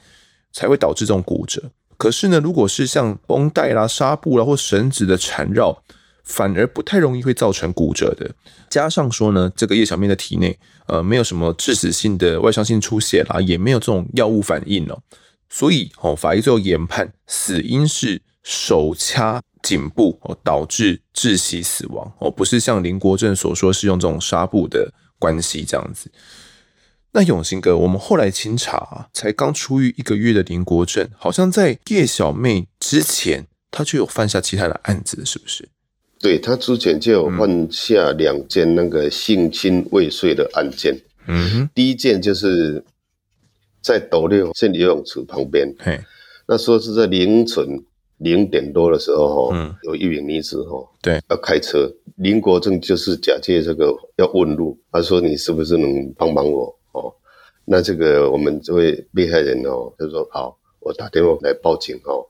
[0.51, 1.71] 才会导致这种骨折。
[1.97, 5.81] 可是呢，如果是像绷带啦、纱布啦或绳子的缠绕，
[6.23, 8.29] 反而不太容易会造成骨折的，
[8.69, 15.01] 加上说呢，这个叶小面的体内呃没有什么致死性的外伤性出血啦，也没有这种药物反应哦，
[15.49, 26.11] 所以哦，法医最后研判死因是手掐颈部哦导致窒息死亡哦，不是像林国正所说是用这种纱布的关系这样子。
[27.13, 35.67] 那永兴哥，我们后来清查啊，才刚出狱一个月的林国正，好像在叶小妹之前他就有犯下其他的案子，是不是？
[36.19, 40.95] 对，他之前就有犯下两件那个性侵未遂的案件。
[41.27, 42.83] 嗯哼，第一件就是
[43.81, 45.73] 在斗六县游泳池旁边。
[45.79, 45.99] 嘿，
[46.47, 47.65] 那时候是在凌晨
[48.17, 56.73] 零点多的时候，哈，有一名女子，哈，对，要开车，林国正就是假借这个要问路，他说你是不是能帮帮我？
[57.67, 62.25] 哦，那这个我们这位被害人哦，他说好，我打电话来报警，哦。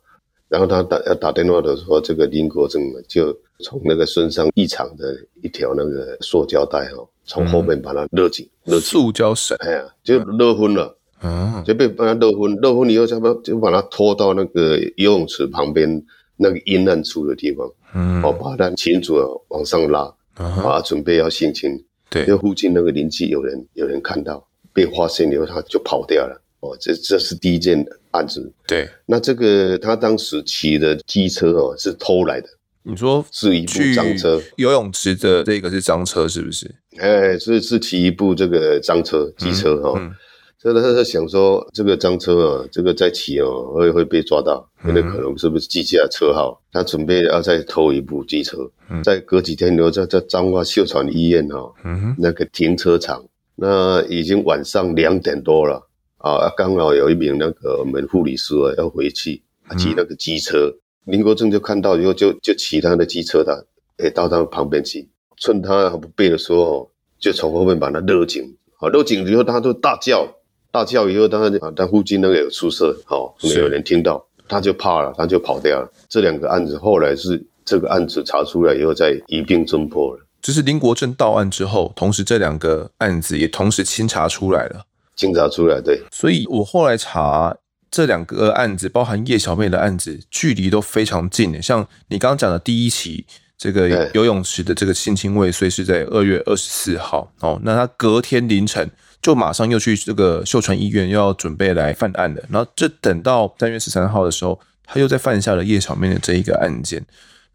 [0.49, 16.01] 然后他打要打电话的时候，这个林国正就从那个身上异常的一条那个塑胶带哦，从后面把他勒紧，勒塑胶绳，哎呀，就勒昏了，啊，就被把他勒昏，勒昏以后，就把就把他拖到那个游泳池旁边
[16.37, 20.03] 那个阴暗处的地方，嗯，哦，把他擒住了往上拉，
[20.35, 24.46] 啊，把他准备要性侵，对，因为附近那个邻居有人有人看到，
[24.77, 26.39] 被发现以后他就跑掉了。
[26.59, 28.51] 哦，这这是第一件案子。
[28.67, 32.47] 对，那这个他当时骑的机车哦，是偷来的。
[32.83, 34.39] 你说是一部赃车？
[34.57, 36.69] 游泳池的这个是赃车，是不是？
[36.97, 40.11] 哎，是是骑一部这个赃车机车哈、哦。
[40.59, 46.59] 所以他在想说，这个赃车啊，这个再骑哦，会会被抓到，因为可能是不是记下车号？
[46.71, 48.57] 他准备要再偷一部机车。
[48.89, 51.71] 嗯，再隔几天留在在彰化秀传医院哈、
[52.17, 53.23] 那个停车场，
[53.59, 55.89] 那已经晚上两点多了。
[56.19, 59.41] 啊，刚好有一名那个我们护理师啊要回去，
[59.77, 60.67] 骑那个机车，
[61.05, 63.67] 嗯、林国正就看到以后就就骑他的机车的，
[63.97, 66.89] 诶到他旁边去，趁他还不备的时候，
[67.19, 68.43] 就从后面把他勒紧，
[68.79, 70.27] 啊，勒紧以后他就大叫，
[70.71, 75.91] 大叫以后他啊，他附近那个有宿舍，好，没有人听到，他就怕了，他就跑掉了。
[76.09, 80.26] 这两个案子后来是这个案子查出来以后再一并侦破了。
[80.47, 84.85] 就是林国正到案之后，同时这两个案子也同时清查出来了。
[85.13, 87.53] 清查出来，对，所以我后来查
[87.91, 91.61] 这两个案子，包含叶小妹的案子，距离都非常近的。
[91.61, 93.25] 像你刚刚讲的第一起，
[93.57, 98.89] 这个游泳池的这个性侵未遂是在二月二十四号哦，那他隔天凌晨
[99.21, 102.41] 就马上又去这个秀传医院，又要准备来犯案了。
[102.49, 107.05] 然后这等到三月十三号的时候，他又在犯下了叶小妹的这一个案件。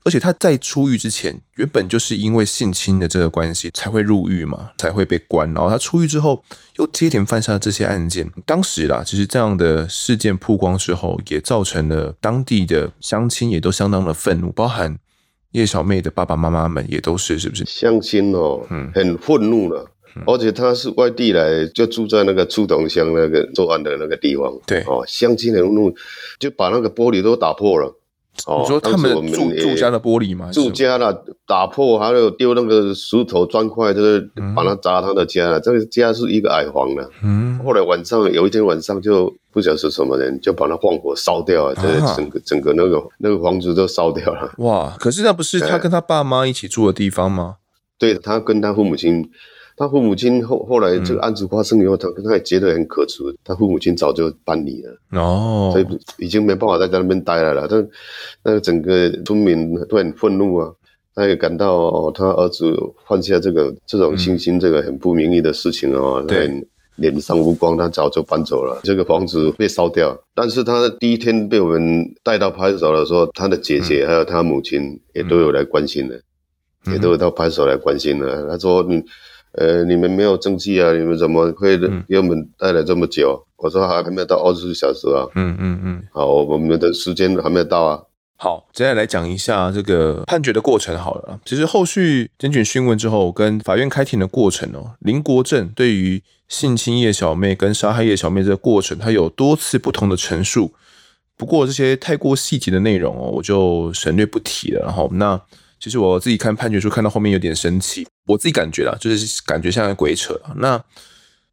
[0.04, 5.46] 而且他在出狱之前，原本就是因为性侵的这个关系才会入狱嘛，才会被关。
[5.54, 6.42] 然后他出狱之后，
[6.76, 8.30] 又接连犯下这些案件。
[8.44, 14.98] 当时啦，其实这样的事件曝光之后，也造成了当地的乡亲也都相当的愤怒，包含
[15.52, 17.64] 叶小妹的爸爸妈妈们也都是，是不是？
[17.66, 19.88] 乡亲哦，嗯，很愤怒了。
[20.26, 24.52] 而且他是外地来，就住在那个菟桐乡那个作案的那个地方。
[24.66, 25.94] 对哦，乡亲很怒，
[26.38, 27.96] 就把那个玻璃都打破了。
[28.34, 30.50] 你说他们住住家的玻璃吗？
[30.50, 34.20] 住家了，打破，还有丢那个石头砖块，就是
[34.56, 35.60] 把它砸他的家了。
[35.60, 37.08] 这个家是一个矮房了。
[37.22, 37.58] 嗯。
[37.64, 44.50] 后来晚上有一天晚上，就不晓得是什么人，就把它放火烧掉了，这整个整个那个那个房子都烧掉了。
[44.58, 44.96] 哇！
[44.98, 47.56] 可是那不是他跟他爸妈一起住的地方吗？
[47.98, 49.30] 对，他跟他父母亲。
[49.76, 53.22] 他父母亲后后来这个案子发生以后，他他也觉得很可耻。
[53.44, 55.86] 他父母亲早就搬离了哦，所以
[56.24, 57.66] 已经没办法再在那边待了了。
[57.68, 57.88] 但
[58.44, 60.70] 那个整个村民都很愤怒啊，
[61.14, 62.74] 他也感到、哦、他儿子
[63.06, 70.16] 犯下这个这种性侵这个很不名誉的事情哦，对、嗯，脸上无光，他早就搬走了，这个房子被烧掉。
[70.34, 76.16] 但是他第一天被我们带到派出所的时候，他的姐姐还有他母亲也都有来关心的，
[76.86, 78.42] 嗯、也都有到派出所来关心的。
[78.42, 79.02] 嗯、他说：“你
[79.52, 81.76] 呃，你们没有证据啊，你们怎么会
[82.08, 85.26] 给我们待了这么久？”嗯、我说：“还还没有到二十四小时啊。
[85.34, 88.02] 嗯”嗯嗯嗯，好，我们的时间还没有到啊。
[88.36, 91.38] 好，接下来来讲一下这个判决的过程好了。
[91.44, 100.72] 其实后续检举讯问之后，跟法院开庭的过程哦，林国正对于性侵叶小妹跟杀害叶小妹这个过程，他有多次不同的陈述。
[101.36, 104.80] 不过这些太过细节的内容哦，我就省略不提了。
[104.86, 105.40] 然后那
[105.82, 110.40] 其实我自己看判决书看到后面有点生气，我自己感觉啦，就是感觉像在鬼扯。
[110.58, 110.80] 那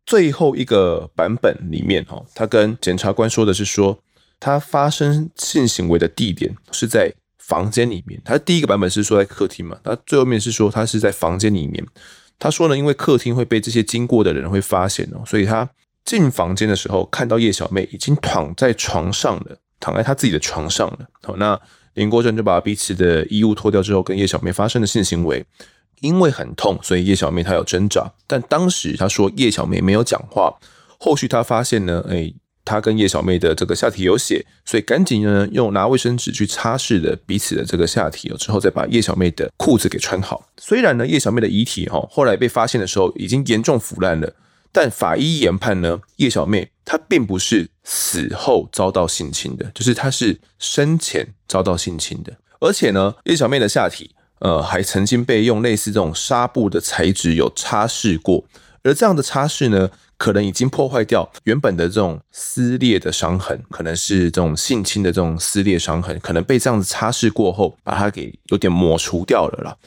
[0.05, 3.99] 最后一个版本里面哦，他跟检察官说的是说。
[4.41, 8.21] 他发生性行为的地点是在房间里面。
[8.23, 11.85] 他第一个版本是说在客厅嘛，他最后面是说他是在房间里面。
[12.39, 15.69] 他说呢，因为客厅会被这些经过的人会发现哦，所以他
[16.05, 20.99] 进房间的时候看到叶小妹已经躺在床上了，躺在他自己的床上了。
[21.21, 21.59] 好，那
[21.99, 25.45] 林国正就把彼此的衣物脱掉之后，跟叶小妹发生了性行为。
[25.99, 30.57] 因为很痛，所以叶小妹她有挣扎，但当时她说叶小妹没有讲话。
[30.97, 32.33] 后续他发现呢，哎。
[32.65, 40.45] 他跟叶小妹的这个下体有血，所以赶紧呢用拿卫生纸去擦拭的彼此的这个下体，之后再把叶小妹的裤子给穿好。
[40.57, 44.31] 虽然呢叶小妹的遗体哈后来被发现的时候已经严重腐烂了，
[44.71, 52.33] 但法医研判呢叶小妹她并不是死后遭到性侵的，就是她是生前遭到性侵的。
[52.59, 58.43] 而且呢叶小妹的下体呃还曾经被用类似这种纱布的材质有擦拭过，
[58.83, 59.89] 而这样的擦拭呢。
[60.19, 69.77] 可能已经破坏掉原本的这种撕裂的伤痕，可能是这种性侵的这种撕裂伤痕，可能被这样子擦拭过后，把它给有点抹除掉了啦。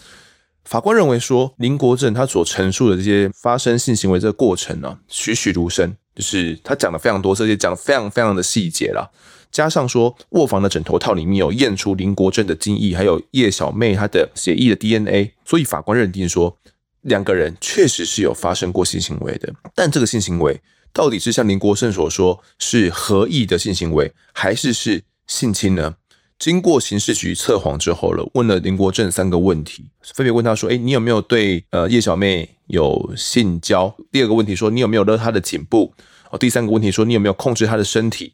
[0.64, 9.10] 法官认为说，林国正他所陈述的这些发生性行为这个过程呢、栩栩如生，就是他讲的非常多，这些讲的非常非常的细节啦。
[9.50, 16.56] 加上说，卧房的枕头套里面有验出林国正的精液，还有叶小妹她的血液的 DNA，所以法官认定说。
[17.02, 20.60] 两个人确实是有发生过性行为的，但这个性行为
[20.92, 25.96] 到底是像林国正所说是合意的性行为，还是是性侵呢？
[26.42, 35.94] 经过刑事局测谎之后了，问了林国正三个问题，分别问他说：“诶，你有没有对呃叶小妹有性交？”第二个问题说：“你有没有勒她的颈部？”
[36.32, 38.32] 哦，第三个问题说：“你有没有控制她的身体？”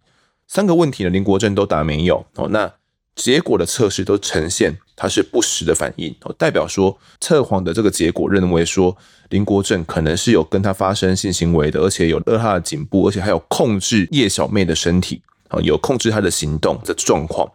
[0.49, 2.25] 三个问题呢，林国正都答没有。
[2.37, 2.73] 哦，那。
[3.14, 8.97] 结果的测试都呈现它是不实的反应，哦代表说测谎的这个结果认为说
[9.31, 17.51] 林国正可能是有跟他发生性行为的，而且有勒他的颈部，而且还有控制叶小妹的身体，啊，有控制她的行动的状况。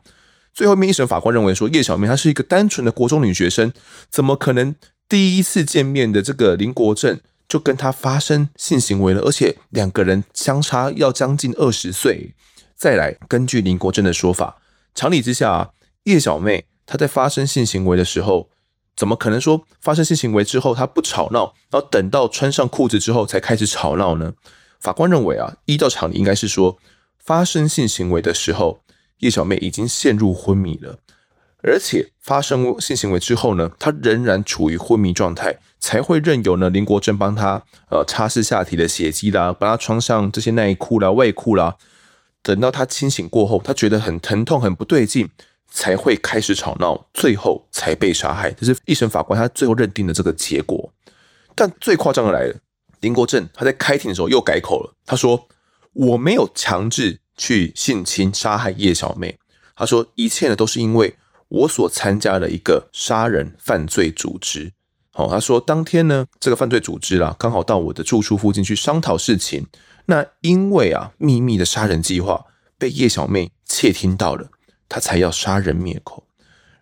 [0.54, 3.74] 最后面一审法官认为说叶小妹她是一个单纯的国中女学生，
[4.10, 4.76] 怎么可能
[5.10, 9.22] 第一次见面的这个林国正就跟她发生性行为了？
[9.22, 12.34] 而且两个人相差要将近二十岁。
[12.76, 14.58] 再来根据林国正的说法。
[14.94, 15.70] 常理之下啊，
[16.04, 18.50] 叶小妹她在发生性行为的时候，
[18.96, 24.34] 怎么可能说发生性行为之后她不吵闹，然后等到穿上裤子之后才开始吵闹呢？
[24.80, 26.78] 法官认为啊，依照常理应该是说，
[27.18, 28.82] 发生性行为的时候，
[29.24, 31.00] 叶小妹已经陷入昏迷了，
[31.62, 41.78] 而且发生性行为之后呢，她仍然处于昏迷状态，才会任由呢林国正帮她呃擦拭下体的血迹啦，帮她穿上这些内裤啦、外裤啦。
[42.42, 45.30] 等到她清醒过后，她觉得很疼痛、很不对劲，
[45.72, 48.52] 才会开始吵闹，最后才被杀害。
[48.52, 50.92] 这是一审法官他最后认定的这个结果。
[51.56, 52.56] 但最夸张的来了，
[53.00, 55.48] 林国正他在开庭的时候又改口了，他说
[55.94, 59.38] ：“我没有强制去性侵、杀害叶小妹。”
[59.76, 61.16] 他说：“一切呢都是因为
[61.48, 64.72] 我所参加了一个杀人犯罪组织。”
[65.16, 69.68] 好，他说当天呢，这个犯罪组织啦，刚好到我的住处附近去商讨事情。
[70.06, 72.46] 那因为啊，秘密的杀人计划
[72.78, 74.50] 被叶小妹窃听到了，
[74.90, 76.26] 他才要杀人灭口。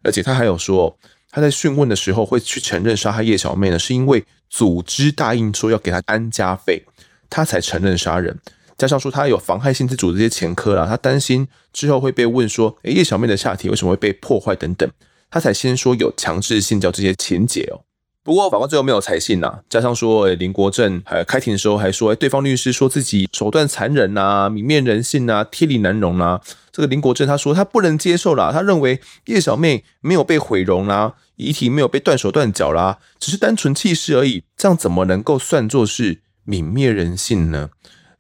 [0.04, 0.98] 而且他还有说，
[1.30, 6.86] 他在讯问的时候会去承认杀害叶小妹呢，是因为组织答应说要给他安家费，
[7.30, 8.40] 他才承认杀人。
[8.82, 14.90] 加上说他有妨害性自主这些前科啦，他担心之后会被问说，诶，叶小妹的下体为什么会被破坏等等，
[15.30, 17.86] 他才先说有强制性交这些情节哦。
[18.24, 26.42] 不过法官最后没有采信呐，加上说，诶林国正还开庭的时候还说，诶对方律师说自己手段残忍呐、泯灭人性呐、天理难容呐。
[26.72, 37.70] 这个林国正他说他不能接受啦，他认为叶小妹没有被毁容啦，遗体没有被断手断脚啦，只是单纯弃尸而已，这样怎么能够算作是泯灭人性呢？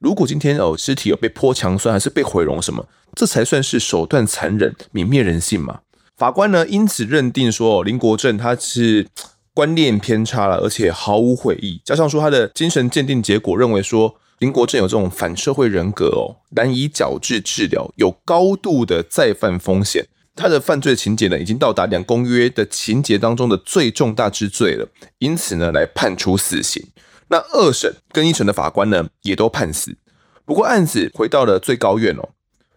[0.01, 5.81] 如果今天哦尸体有被泼强酸还是被毁容什么，这才算是手段残忍、泯灭人性嘛？
[6.17, 9.07] 法官呢因此认定说林国正他是
[9.53, 20.07] 观念偏差了，而且毫无悔意，加上说他的精神鉴定结果认为说林国正有这种反社会人格哦，难以矫治治疗，有高度的再犯风险。
[20.35, 24.87] 他的犯罪情节呢，已经到达两公约的情节当中的最重大之罪了，
[25.19, 26.83] 因此呢，来判处死刑。
[27.31, 29.95] 那二审跟一审的法官呢，也都判死。
[30.43, 32.29] 不过案子回到了最高院哦，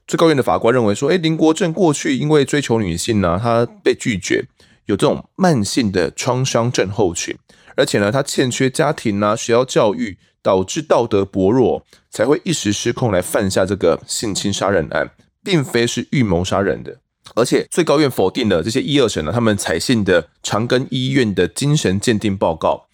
[0.07, 4.47] 最高院的法官认为说，诶，林国正过去因为追求女性呢，他被拒绝，
[4.87, 7.37] 有这种慢性的创伤症候群，
[7.77, 15.11] 而且呢，他欠缺家庭啊、学校教育，导致道德薄弱，才会一时失控来犯下这个性侵杀人案，
[15.43, 17.01] 并非是预谋杀人的。
[17.35, 22.87] 而且最高院否定了这些一二审呢，他们采信的长庚医院的精神鉴定报告。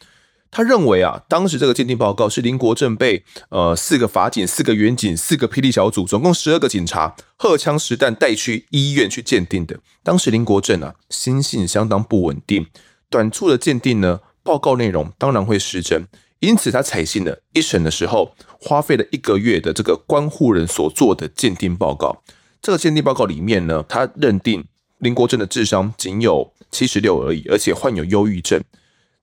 [0.50, 9.78] 他认为啊，当时这个鉴定报告是林国正被呃四个法警、四个员警、四个霹雳小组，总共十二个警察，荷枪实弹带去医院去鉴定的。
[10.02, 12.66] 当时林国正啊，心性相当不稳定，
[13.08, 16.06] 短促的鉴定呢，报告内容当然会失真，
[16.40, 22.22] 因此他采信了一审的时候花费了一个月的这个关护人所做的鉴定报告。
[22.60, 24.64] 这个鉴定报告里面呢，他认定
[24.98, 28.60] 林国正的智商仅有七十六而已，而且患有忧郁症。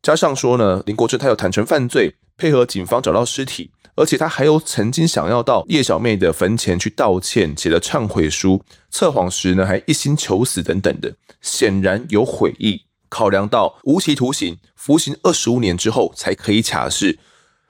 [0.02, 12.84] 加上说呢，林国正他有坦承犯罪，配合警方找到尸体，而且他还有曾经想要到叶小妹的坟前去道歉，写了忏悔书，测谎时呢还一心求死等等的，显然有悔意。
[13.10, 17.18] 考量到无期徒刑服刑二十五年之后才可以假释，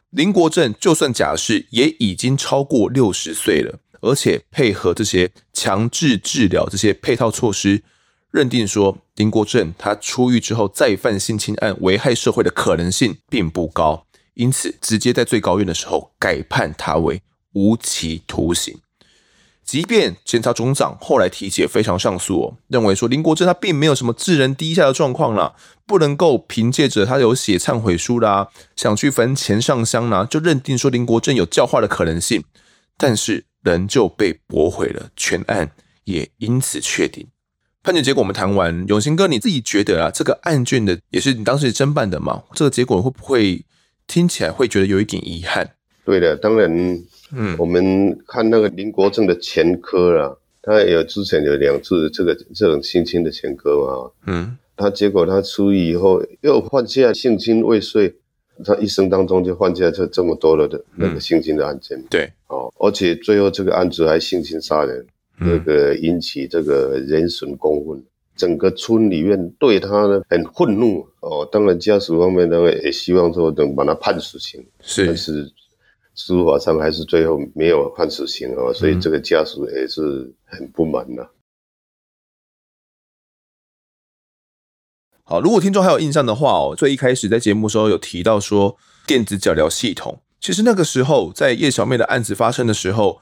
[0.09, 3.79] 林国正就算假释也已经超过六十岁了。
[3.99, 7.81] 而且配合这些强制治疗这些配套措施，
[8.37, 17.21] 认定说林国正他出狱之后再犯性侵案，危害社会的可能性并不高，因此直接在最高院的时候改判他为
[17.53, 18.77] 无期徒刑。
[19.63, 32.43] 即便检察总长后来提起非常上诉哦，认为说林国正他并没有什么致人低下的状况啦，不能够凭借着他有写忏悔书啦，想去坟前上香啦，就认定说林国正有教化的可能性，
[32.97, 33.45] 但是。
[33.63, 35.71] 人就被驳回了，全案
[36.05, 37.27] 也因此确定。
[37.87, 42.43] 判决结果我们谈完，永兴哥你自己觉得啊，这个案卷的也是你当时侦办的嘛？
[42.53, 43.63] 这个结果会不会
[44.07, 45.65] 听起来会觉得有一点遗憾？
[46.03, 46.69] 对的，当然，
[47.31, 58.13] 嗯，我们看那个林国正的前科啊，他有之前有两次这个这种性侵的前科嘛，嗯，他结果他出狱以后又犯下性侵未遂。
[58.65, 65.07] 他一生当中就犯下这这么多了的那个性侵的案件，嗯、对，哦，而且最后这个案子还性侵杀人，嗯、
[65.39, 68.03] 这个引起这个人神共愤，
[68.35, 75.51] 整个村里面对他呢很愤怒，哦，当然家属方面呢也希望说能把他判死刑，是，但是
[76.15, 81.29] 司法上还是最后没有判死刑哦，所以这个家属也是很不满的。
[85.23, 93.19] 好，如果听众还有印象的话哦，最一开始在节目的时候有提到说电子脚镣系统，其实那个时候在叶小妹的案子发生的时候，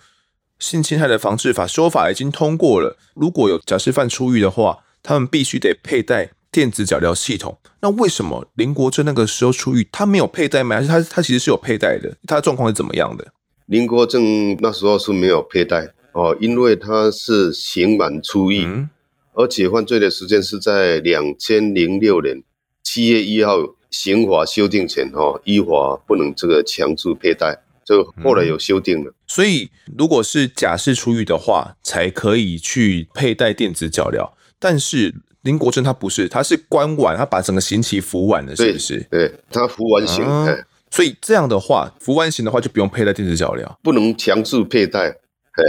[0.59, 7.57] 性侵害的防治法修法已经通过了，如果有假释犯出狱的话，他们必须得佩戴电子脚镣系统。
[7.81, 10.75] 那为什么林国正那个时候出狱，他没有佩戴吗？
[10.75, 12.15] 还是他他其实是有佩戴的？
[12.27, 13.27] 他的状况是怎么样的？
[13.67, 18.63] 林国正那时候是没有佩戴哦，因为他是刑满出狱。
[18.65, 18.89] 嗯
[19.37, 22.41] 而且犯罪的时间是在两千零六年
[22.81, 23.57] 七月一号，
[23.91, 29.13] 刑法修订前哦，依法不能这个强制佩戴，这个后来有修订了。
[29.27, 34.31] 所以，如果是假释出狱的话，才可以去佩戴电子脚镣。
[34.59, 35.13] 但是
[35.43, 39.07] 林国正他不是，他是关完，他把整个刑期服完了，是不是？
[39.11, 40.47] 对，对，他服完刑，啊，
[40.89, 45.15] 所以这样的话，服完刑的话就不用佩戴电子脚镣，不能强制佩戴。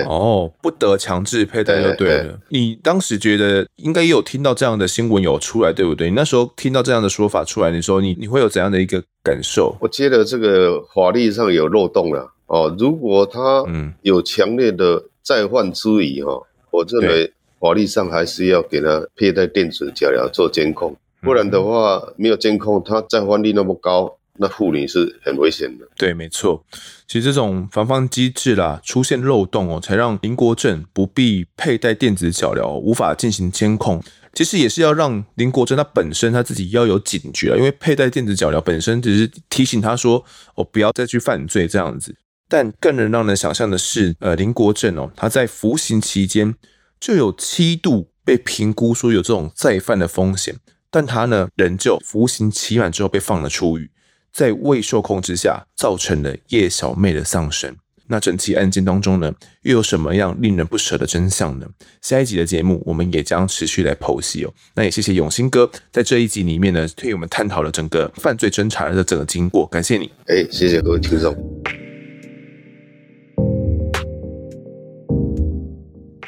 [0.09, 2.39] 哦，不得强制佩戴就对了。
[2.49, 6.09] 你当时觉得应该也有听到这样的新闻有出来，对不对？
[6.09, 9.76] 你那时候听到这样的说法出来，你说你你会有怎样的一个感受？
[9.80, 12.74] 我觉得这个法律上有漏洞了哦。
[12.78, 13.64] 如果他
[14.03, 24.18] 有强烈的再犯之疑哈，我认为法律上还是要给他佩戴电子脚镣做监控，不然的话没有监控，他再犯率那么高。
[24.39, 25.87] 那护理是很危险的。
[25.97, 26.64] 对，没错。
[27.07, 34.03] 其实这种防范机制啦，出现漏洞哦，才让林国正不必佩戴电子脚镣，无法进行监控。
[34.32, 40.22] 其实也是要让林国正他本身他自己要有警觉，因为佩戴电子脚镣本身只是提醒他说，
[40.57, 42.14] 哦，不要再去犯罪这样子。
[42.49, 46.55] 但更能让人想象的是，呃，林国正哦，他在服刑期间
[47.01, 50.55] 就有七度被评估说有这种再犯的风险，
[50.91, 53.91] 但他呢，仍旧服刑期满之后被放了出狱。
[54.37, 57.74] 在未受控之下，造成了叶小妹的丧生。
[58.09, 59.32] 那整起案件当中呢，
[59.62, 61.66] 又有什么样令人不舍的真相呢？
[62.03, 64.53] 下一集的节目，我们也将持续来剖析哦。
[64.74, 70.12] 那也谢谢永兴哥在这一集里面呢，替我们探讨了整个犯罪侦查的整个经过，感谢你。
[70.26, 71.34] 哎，谢谢各位听众。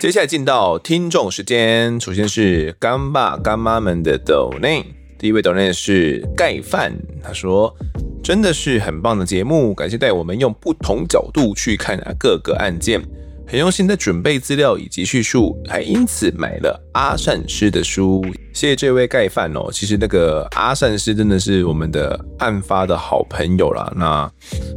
[0.01, 4.83] 接下来进到听众时间，首先是干爸干妈们的抖内，
[5.19, 6.93] 第一位抖内是盖饭，
[7.23, 7.75] 他说。
[8.21, 13.01] 真的是很棒的节目，感谢带我们用不同角度去看啊各个案件，
[13.47, 18.25] 很用心的准备资料以及叙述，还因此买了阿善师的书。
[18.53, 23.93] 谢谢这位盖饭哦，其实那个阿善师真的是我们的案发的好朋友啦。
[23.95, 24.29] 那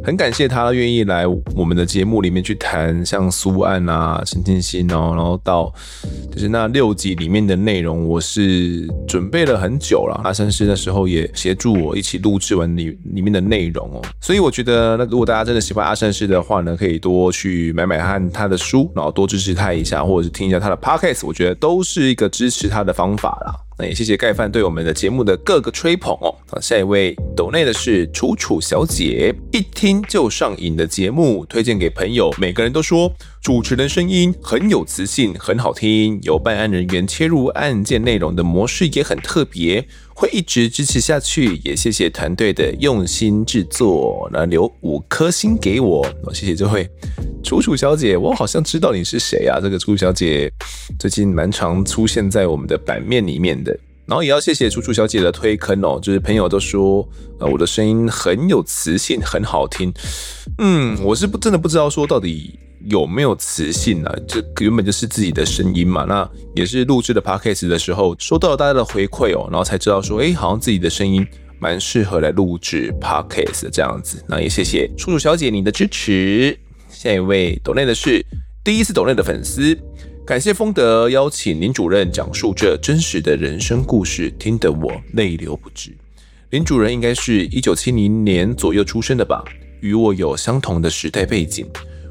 [0.04, 5.74] 很感谢他愿意来我们的节目里面去谈像苏案啊、陈进兴哦，然后到
[6.32, 10.22] 就是那六集里面的内容，我是准备了很久了。
[10.24, 23.56] 阿善师那时候也协助我一起录制完里里面的内容哦，所以我觉得那如果大家真的喜欢阿善师的话呢，可以多去买买看他的书，然后多支持他一下，或者是听一下他的 podcast，我觉得都是一个支持他的方法啦。
[23.80, 26.36] 那也谢谢盖饭对我们的节目的各个吹捧哦。
[26.48, 39.88] 好，下一位抖内的是楚楚小姐，一听就上瘾的节目，推荐给朋友，每个人都说主持人声音很有磁性，很好听，有办案人员切入案件内容的模式也很特别。
[40.14, 46.88] 会一直支持下去，也谢谢团队的用心制作，那留五颗星给我，谢谢这位
[47.52, 49.60] 楚楚小姐，我好像知道你是谁啊？
[49.62, 50.50] 这个楚楚小姐
[50.98, 57.08] 最近蛮常出现在我们的版面里面的，然后也要谢谢楚楚小姐的推坑哦，就是朋友都说，
[57.40, 59.92] 呃，我的声音很有磁性，很好听，
[60.60, 62.58] 嗯，我是不真的不知道说到底。
[62.86, 64.12] 有没有磁性啊？
[64.28, 66.04] 这原本就是自己的声音嘛。
[66.06, 71.24] 那也是录制的 podcast 的时候，收到了大家的回馈哦，然后才知道说，哎，好像自己的声音
[71.60, 74.26] 蛮适合来录制 podcast 的这样子。
[74.28, 76.58] 那也谢谢楚楚小姐你的支持。
[77.02, 78.24] 下一位抖内的是
[78.64, 79.76] 第一次抖内的粉丝，
[80.24, 85.98] 感谢丰德邀请林主任讲述这真实的人生故事，听得我泪流不止。
[86.52, 89.44] 林主任应该是一九七零年左右出生的吧，
[89.80, 91.68] 与我有相同的时代背景。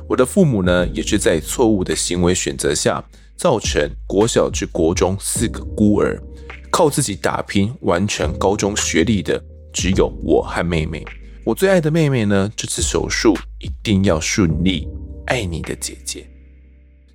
[0.09, 3.01] 我的父母呢，也是在错误的行为选择下，
[3.36, 6.20] 造成国小至国中四个孤儿，
[6.68, 9.41] 靠自己打拼完成高中学历的
[9.72, 11.05] 只有我和妹妹。
[11.51, 14.86] 我最爱的妹妹呢，这次手术一定要顺利。
[15.26, 16.24] 爱你的姐姐。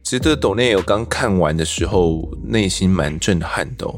[0.04, 3.98] 值得抖内我刚看完的时候，内心蛮震撼的哦。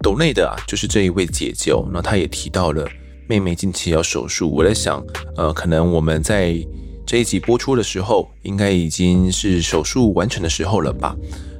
[0.00, 2.88] 抖内的啊，就是这一位姐姐哦，那她也提到了
[3.26, 4.48] 妹妹近期要手术。
[4.48, 5.04] 我在想，
[5.36, 6.56] 呃，可能我们在。
[7.04, 11.16] 这一集播出的时候，应该已经是手术完成的时候了吧？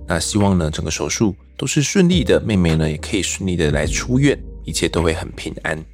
[0.06, 5.84] 那希望呢，整个手术都是顺利的，妹妹呢也可以顺利的来出院，一切都会很平安。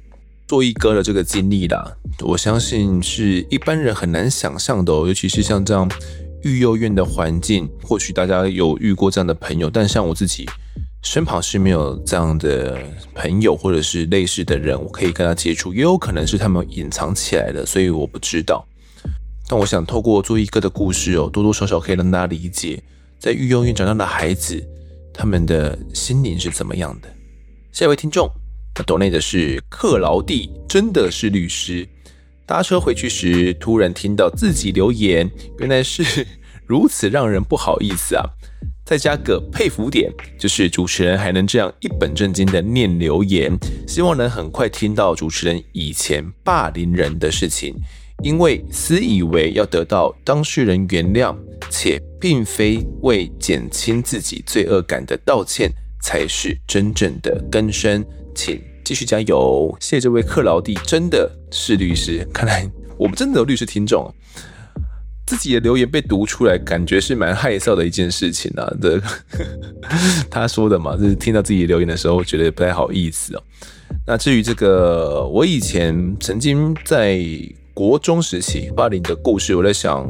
[0.47, 5.89] 做一哥的这个经历啦，我相信是一般人很难想象的哦，尤其是像这样
[6.43, 10.47] 育幼院的环境，或许大家有遇过这样的朋友，但像我自己
[11.01, 12.77] 身旁是没有这样的
[13.15, 18.67] 朋友，或者是类似的人，我可以跟他接触，也有可能是他们隐藏起来的，所以我不知道。
[19.47, 22.83] 但我想透过做一哥的故事哦，多多少少可以让大家理解，
[23.19, 24.63] 在育幼院长大的孩子，
[25.11, 27.07] 他们的心灵是怎么样的。
[27.71, 28.29] 下一位听众，
[28.83, 31.87] 抖内的是克劳蒂，真的是律师。
[32.45, 36.27] 搭车回去时，突然听到自己留言，原来是
[36.65, 38.23] 如此让人不好意思啊！
[38.85, 43.51] 再加个佩服点，就是主持人还能这样一本正经的念留言，
[43.87, 47.73] 希望能很快听到主持人以前霸凌人的事情。
[48.23, 51.35] 因为私以为要得到当事人原谅，
[51.71, 55.71] 且并非为减轻自己罪恶感的道歉，
[56.01, 58.05] 才是真正的更生。
[58.35, 59.75] 请继续加油！
[59.79, 62.27] 谢谢这位克劳蒂，真的是律师。
[62.33, 64.13] 看来我们真的有律师听众，
[65.25, 68.71] 自己的留言被读出来，感觉是蛮害臊的一件事情啊。
[68.81, 69.01] 这
[70.29, 73.43] 他说的嘛，就是听到自己留言的时候，觉得不太好意思哦。
[74.05, 77.19] 那至于这个，我以前曾经在。
[77.75, 80.09] 国中时期霸凌的故事，我在想，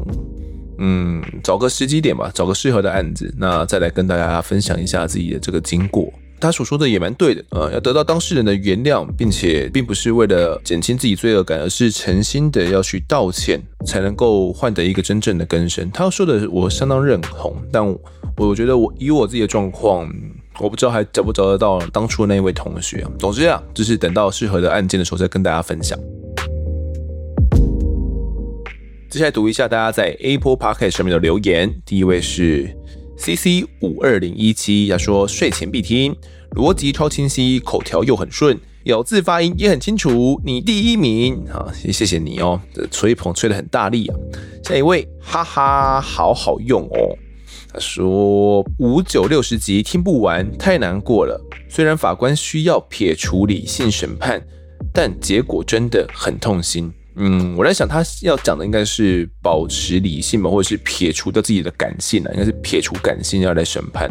[0.78, 6.14] 嗯，找个时机点吧，找个适合的案子，那再来跟大家分享一下自己的这个经过。
[6.40, 15.90] 他所说的也蛮对的，呃，要得到当事人的原谅，并且并不是为了减轻自己罪恶感，而是诚心的要去道歉，才能够换得一个真正的更生。
[15.92, 17.84] 他说的我相当认同，但
[18.38, 20.08] 我觉得我以我自己的状况，
[20.60, 23.06] 我不知道还找不找得到当初的那位同学。
[23.18, 25.98] 总之啊，就是等到适合的案件的时候再跟大家分享。
[29.10, 31.74] 接下来读一下大家在 Apple Podcast 上面的留言。
[31.86, 32.70] 第一位是
[33.18, 36.16] CC 五二零一七，他说睡前必听，
[36.56, 41.72] 逻辑超清晰，口条又很顺，咬字发音也很清楚，你第一名啊！
[41.74, 44.16] 谢谢你哦，这吹捧吹得很大力啊！
[44.64, 47.18] 下一位，哈哈，好好用哦。
[47.72, 51.40] 他说五九六十集听不完，太难过了。
[51.70, 54.46] 虽然法官需要撇除理性审判，
[54.94, 56.94] 但结果真的很痛心。
[57.16, 64.10] 嗯，我在想他要讲的应该是保持理性吧，或者是撇除掉自己的感性啊，应该是撇除感性要来审判。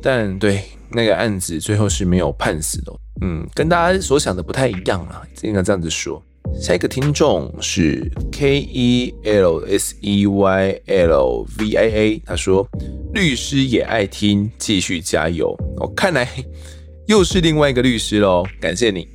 [0.00, 6.22] 但对那个案子最后是没有判死的，嗯，跟大家所想的不太一样啊，应该这样子说。
[6.58, 12.66] 下一个听众是 K E L S E Y L V A A，他说
[13.12, 15.54] 律师也爱听，继续加油。
[15.76, 16.26] 哦，看来
[17.06, 19.06] 又是另外一个律师喽，感谢你。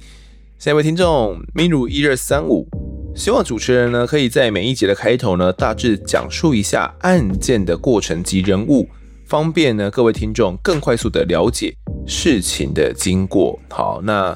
[0.64, 2.66] 下一位听众 Miru 一二三五，
[3.14, 8.88] 希望主持人呢可以在每一节的开头呢大致讲述一下案件的过程及人物，
[9.26, 11.76] 方便呢各位听众更快速的了解
[12.08, 13.60] 事情的经过。
[13.70, 14.34] 好，那。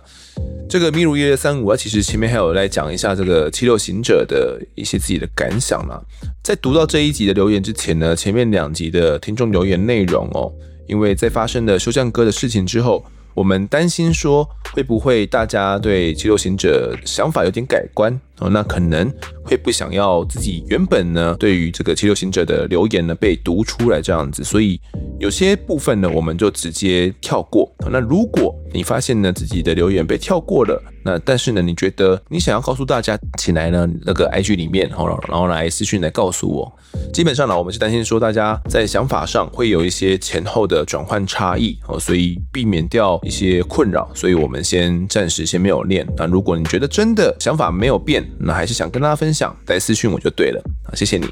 [0.70, 5.98] 这个米如一二三五啊，其实前面还有来讲一下这个七六行者的一些自己的感想呢。
[6.44, 10.52] 在读到这一集的留言之前呢，前面两集的听众留言内容哦，
[10.90, 13.06] 因为在发生了修将哥的事情之后，
[13.38, 18.20] 我们担心说会不会大家对肌肉行者想法有点改观？
[18.40, 19.12] 哦，那可能
[19.44, 24.80] 会不想要自己原本呢对于这个七六行者的留言呢被读出来这样子，所以
[25.20, 27.72] 有些部分呢我们就直接跳过。
[27.90, 36.72] 那如果你发现呢自己的留言被跳过了，那但是呢你觉得你想要告诉大家起来呢那个 IG 里面，然后然后来私讯来告诉我。
[37.14, 46.06] 基本上呢我们是担心说大家在想法上会有一些前后的转换差异哦，所以避免掉一些困扰，所以我们先暂时先没有念。
[46.18, 51.28] 那如果你觉得真的想法没有变，那还是想跟大家分享，来私讯我就对了啊，谢谢你。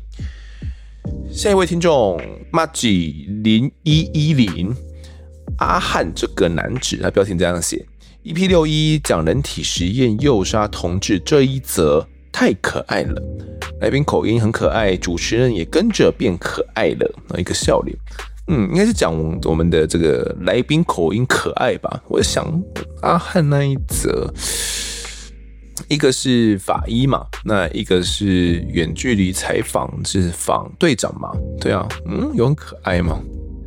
[1.32, 2.18] 下一位听众
[2.52, 4.76] m a g i 零一一零。
[5.60, 7.86] 阿汉这个男子，他标题这样写
[8.26, 13.22] ：EP 六一讲人体实验诱杀同志这一则太可爱了，
[13.80, 17.98] 来宾口音很可爱，主持人也跟着变可爱了，一个笑脸。
[18.48, 22.04] 嗯，应该是讲我们的这个来宾口音可爱吧？
[22.10, 22.46] 我想
[23.02, 24.30] 阿汉那一则，
[25.88, 31.32] 一个是法医嘛，那一个是远距离采访，是访队长嘛？
[31.59, 33.19] 对啊，嗯，有很可爱吗？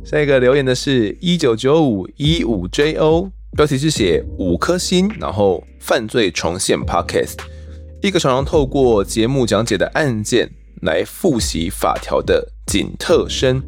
[0.03, 7.35] 下一个留言的是一九九五一五 JO，标题是写五颗星，然后犯罪重现 Podcast，
[8.01, 10.49] 一个常常透过节目讲解的案件
[10.81, 13.61] 来复习法条的警特生，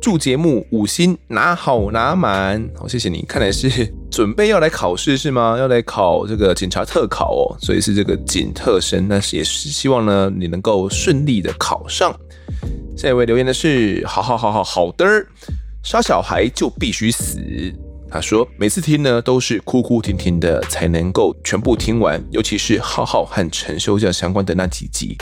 [0.00, 3.68] 祝节目五星拿好拿满，好谢谢你，看来是
[4.10, 5.56] 准备要来考试是吗？
[5.58, 12.18] 要来考这个警察特考哦，所以是这个警特生，那也是希望呢你能够顺利的考上。
[12.96, 15.06] 下一位留言的是好好好好好的。
[15.82, 17.38] 杀小孩就必须死。
[18.10, 25.16] 他说，每次听呢都是哭哭啼啼的才能够全部听完，尤其是浩浩和陈修将相关的那几集。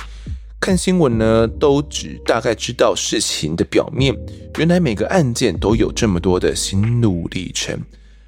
[0.60, 4.14] 看新闻呢都只大概知道事情的表面，
[4.58, 7.80] 原来每个案件都有这么多的心路历程。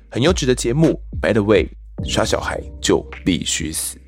[0.08, 1.00] 很优质的节目。
[1.20, 1.68] By the way，
[2.04, 3.98] 杀小孩就必须死。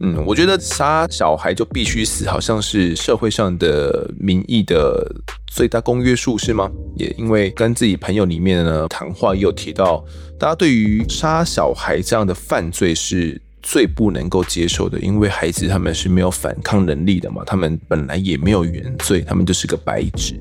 [0.00, 5.06] 嗯，我觉得杀小孩就必须死，好像是社会上的民意的
[5.46, 6.70] 最大公约数，是吗？
[6.96, 10.02] 也因为跟自己朋友里面呢谈话，也有提到，
[10.38, 20.34] 大家对于杀小孩这样的犯罪是最不能够接受的，因为孩子他们是没有反抗能力的嘛，他们本来也没有原罪，他们就是个白纸，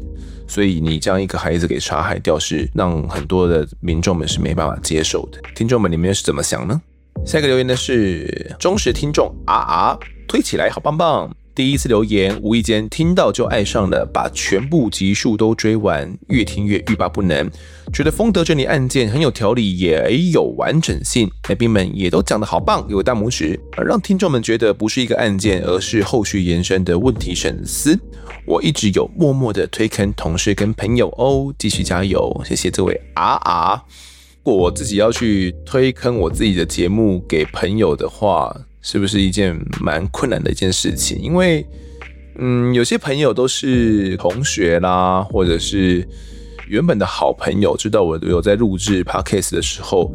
[0.48, 5.40] 所以你将一个孩子给杀害掉，是让很多的民众们是没办法接受的。
[5.54, 6.82] 听众们，你们又是怎么想呢？
[7.26, 11.30] 下一个留言的是忠实听众啊啊，推起来好棒棒！
[11.54, 17.52] 第一次留言，无意间听到就爱上了，把全部集数都追完，越听越欲罢不能。
[17.92, 28.00] 觉得丰德整理案件很有条理，也有完整性，来宾们也都讲得好棒，有大拇指，而让听众们觉得不是一个案件，而是后续延伸的问题深思。
[28.46, 33.84] 我一直有默默的推坑同事跟朋友哦，继续加油，谢谢这位啊啊。
[34.44, 41.20] 如果我自己要去推坑我自己的节目给朋友的话，是不是一件蛮困难的一件事情？
[41.22, 41.66] 因为，
[42.38, 46.08] 嗯，有些朋友都是同学啦，或者是
[46.70, 50.14] 原本的好朋友，知道我有在录制 podcast 的时候。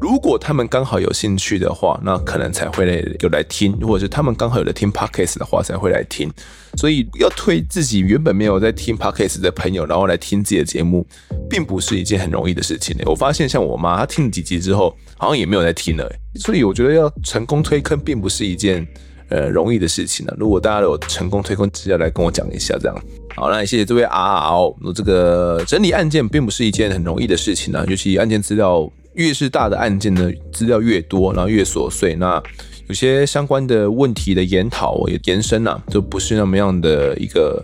[0.00, 6.30] 如果他们刚好有兴趣的话，那可能才会来有来听，或者是他们刚好有来听 podcast 的话才会来听。
[6.76, 11.04] 所以要推自己原本没有在听 podcast 的朋友，然后来听自己的节目，
[11.50, 12.96] 并不是一件很容易的事情。
[13.06, 16.08] 我发现像我妈，她听了几集之后，好像也没有在听了。
[16.36, 18.86] 所以我觉得要成功推坑，并不是一件
[19.28, 20.34] 呃容易的事情呢。
[20.38, 22.96] 如果大家有成功推空，直接来跟我讲一下，这样。
[23.34, 24.74] 好，那也谢谢这位 RR。
[24.82, 28.90] 我这个整理案件并不是一件很容易的事情呢，尤其案件资料。
[29.14, 32.40] 越是大的案件呢，资料越多，然后越琐碎，那
[32.86, 37.60] 有些相关的问题的研讨也延伸啊，就不是那么样的一个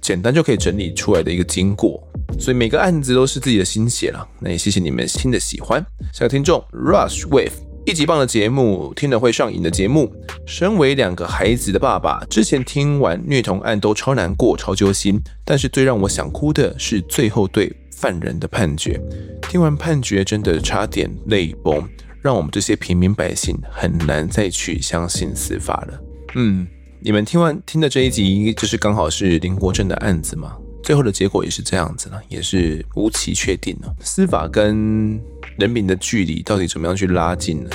[0.00, 2.00] 简单就可以整理出来的一个经过。
[2.38, 4.24] 所以每个案子都是自己的心血了。
[4.38, 5.84] 那也谢谢你们新的喜欢。
[6.12, 7.50] 下个听众 Rush Wave
[7.84, 10.10] 一级棒的节目，听了会上瘾的节目。
[10.46, 15.20] 身为两个孩子的爸爸，之前听完虐童案都超难过、超揪心。
[15.44, 19.00] 但是最让我想哭的是最后对犯人的判决。
[19.48, 21.82] 听完判决，真的差点泪崩，
[22.20, 26.00] 让我们这些平民百姓很难再去相信司法了。
[26.36, 26.64] 嗯，
[27.00, 30.56] 你们听完听的这一集，就是刚好是林国正的案子吗？
[30.82, 33.94] 最后的结果也是这样子了，也是无期确定了。
[34.00, 35.20] 司法跟
[35.58, 37.70] 人民的距离到底怎么样去拉近呢？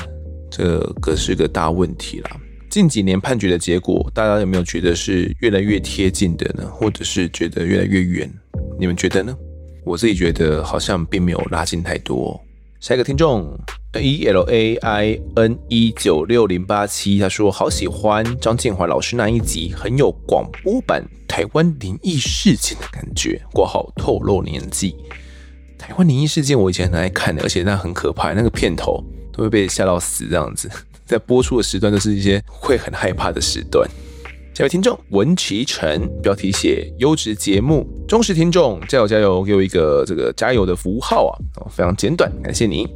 [0.49, 2.31] 这个是个大问题啦。
[2.69, 6.69] 近几年判决的结果，大家有没有觉得是越来越贴近的呢？
[6.69, 8.31] 或者是觉得越来越远？
[8.79, 9.35] 你们觉得呢？
[9.85, 12.39] 我自己觉得好像并没有拉近太多。
[12.79, 13.57] 下一个听众。
[13.99, 23.41] E L A I N 一九六零八七，他说好喜欢张建华老师那一集，很有广播版台湾灵异事件的感觉。
[23.51, 24.95] 括号透露年纪，
[25.79, 29.03] 台湾灵异事件我以前很爱看的，而且那很可怕，那个片头
[29.33, 30.69] 都会被吓到死这样子。
[31.03, 33.89] 在播出的时段都是一些会很害怕的时段。
[34.57, 41.37] 下位听众文奇成，标题写优质节目，忠实听众，加油加油，给我一个这个加油的符号啊，
[41.69, 42.87] 非常简短，感谢你。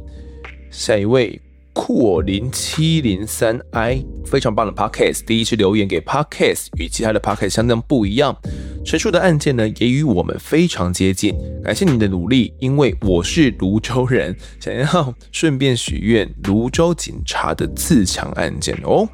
[0.72, 1.40] 下一位
[1.72, 8.36] 酷我零七零三 i 非常棒的 podcast，第一次留言给 podcast，与其他的 podcast 相当不一样。
[8.84, 11.32] 陈述的案件呢，也与我们非常接近。
[11.62, 19.08] 感谢你的努力，因为我是芦洲人，想要顺便许愿芦洲警察的自强案件哦。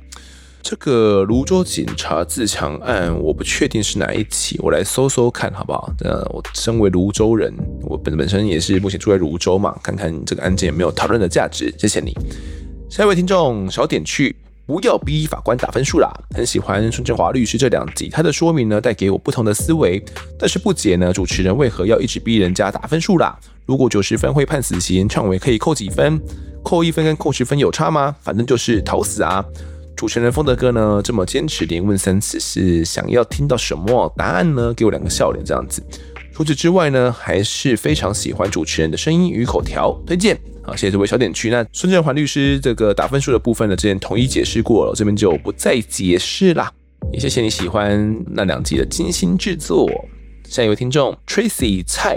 [0.62, 5.90] 这个泸州警察自强案，我不确定是哪一起，我来搜搜看好不好？
[6.00, 7.52] 呃，我身为泸州人，
[7.82, 11.72] 我本本身也是目前住在泸州嘛，看看这个案件有没有讨论的价值。
[11.78, 12.14] 谢谢你，
[12.90, 14.36] 下一位听众小点去，
[14.66, 16.12] 不要逼法官打分数啦。
[16.34, 20.04] 很喜欢孙振华律师这两集，他的说明呢带给我不同的思维，
[20.38, 23.38] 但是不解呢，主持人为何要一直逼人家打分数啦？
[23.64, 26.20] 如果九十分会判死刑，创维可以扣几分？
[26.62, 28.14] 扣一分跟扣十分有差吗？
[28.20, 29.42] 反正就是讨死啊！
[29.98, 34.72] 主持人风德哥呢，这么坚持连问三次，是想要听到什么答案呢？
[34.72, 35.82] 给我两个笑脸这样子。
[36.32, 40.38] 除此之外呢，还是非常喜欢主持人的声音与口条，推荐。
[40.62, 41.50] 好，谢谢这位小点区。
[41.50, 46.72] 那孙正环律师这个打分数的部分呢，之前统一解释过了，这边就不再解释啦。
[47.12, 49.90] 也谢谢你喜欢那两集的精心制作。
[50.44, 52.16] 下一位听众 Tracy 蔡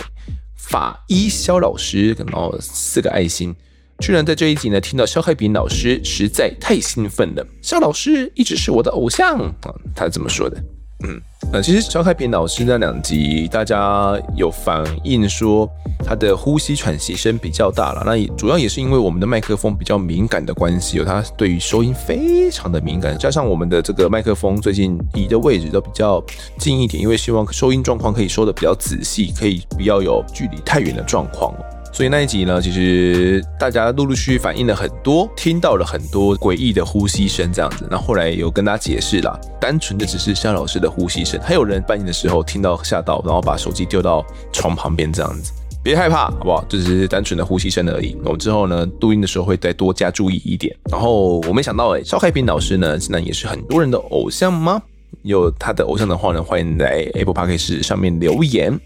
[0.55, 3.55] 法医肖老师，然后四个爱心。
[4.01, 7.45] 居然在这一集呢，听到肖海饼老师，实在太兴奋了。
[7.61, 10.57] 肖老师一直是我的偶像啊，他是这么说的。
[11.03, 11.21] 嗯，
[11.53, 15.69] 呃，其实肖海平老师那两集，大家有反映说
[16.03, 18.01] 他的呼吸喘息声比较大了。
[18.03, 26.23] 那也主要也是因为我们的麦克风比较敏感的关系，有他对于收音非常的敏感，加上我们的这个麦克风最近移的位置都比较
[26.57, 31.53] 近一点，因为希望收音状况可以收得比较仔细，可以不要有距离太远的状况。
[31.93, 37.85] 所以那一集呢，其实大家陆陆续续反映了很多，听到了很多诡异的呼吸声，这样子。
[37.91, 41.39] 那后来有跟大家解释了，单纯的只是肖老师的呼吸声。
[41.41, 45.51] 还有人半夜的时候听到吓到，然后把手机丢到床旁边这样子。
[45.83, 46.63] 别害怕，好不好？
[46.69, 48.15] 这只是单纯的呼吸声而已。
[48.23, 50.75] 我们之后呢，录音的时候会再多加注意一点。
[50.91, 54.81] 然后我没想到，哎，肖开平老师呢，现在也是很多人的偶像吗？
[55.23, 58.79] 有他的偶像的话呢，欢迎在 Apple Podcast 上面留言。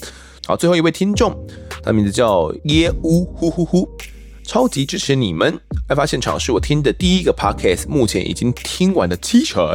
[0.48, 1.36] 好，最后一位听众，
[1.82, 3.90] 他名字叫耶乌呼呼呼，
[4.44, 5.60] 超级支持你们！
[5.88, 9.66] 案发现场是我听的第一个 podcast，目前已经听完了七成。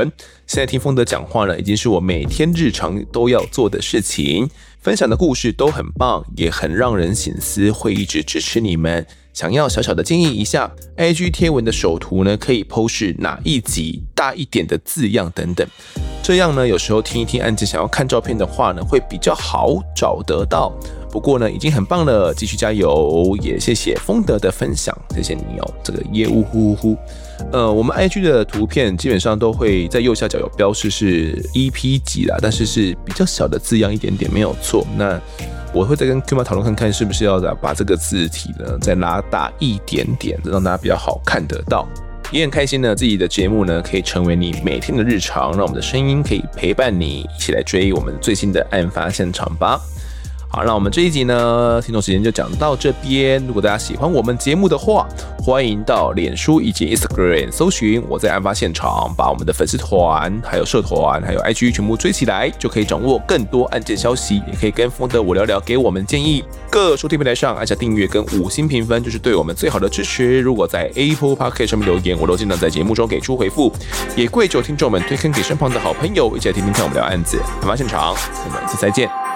[0.47, 4.49] 现在听风德讲话呢，已经是我每天日常都要做的事情。
[4.81, 9.05] 分享的故事都很棒，也很让人省思，会一直支持你们。
[9.33, 15.67] 想要小小的建议一下，IG 贴文的首图呢，可以 po 是哪一集，大一点的字样等等。
[16.23, 20.73] 这样呢，有时候听一听案件，想要看照片的话呢，会比较好找得到。
[21.11, 23.37] 不过呢，已经很棒了，继续加油！
[23.43, 25.75] 也谢谢丰德的分享，谢谢你哦。
[25.83, 26.97] 这个业务呼呼呼，
[27.51, 34.87] 呃，我们 IG 的图片基本上都会在右下角有标示是 EP 级啦，但是是比较小的字样一点点，没有错。
[34.97, 35.21] 那
[35.73, 41.87] 我会再跟 Q 妈讨论看看，是不是要把这个字体呢再拉大一点点，让大家比较好看得到。
[42.33, 49.81] 也很开心呢，自己的节目呢可以成为你每天的日常，让我们的声音可以陪伴你一起来追忆我们最新的案发现场吧。
[50.53, 53.41] 好，那我们这一集呢，听众时间就讲到这边。
[53.47, 55.07] 如果大家喜欢我们节目的话，
[55.39, 66.43] 欢迎到脸书以及 Instagram 搜寻我在案发现场，把我们的粉丝团、还有社团、还有 IG 全部追起来，就可以掌握更多案件消息，也可以跟风德我聊聊，给我们建议。
[66.69, 70.41] 各收听平台上按下订阅跟五星评分，就是对我们最好的支持。
[70.41, 73.73] 如果在 Apple Podcast 上面留言，我都尽量在节目中给出回复。
[74.17, 77.39] 也跪求听众们推坑给身旁的好朋友，一起来听听看我们聊案子。
[77.39, 79.30] 案发现场，我们下次再见。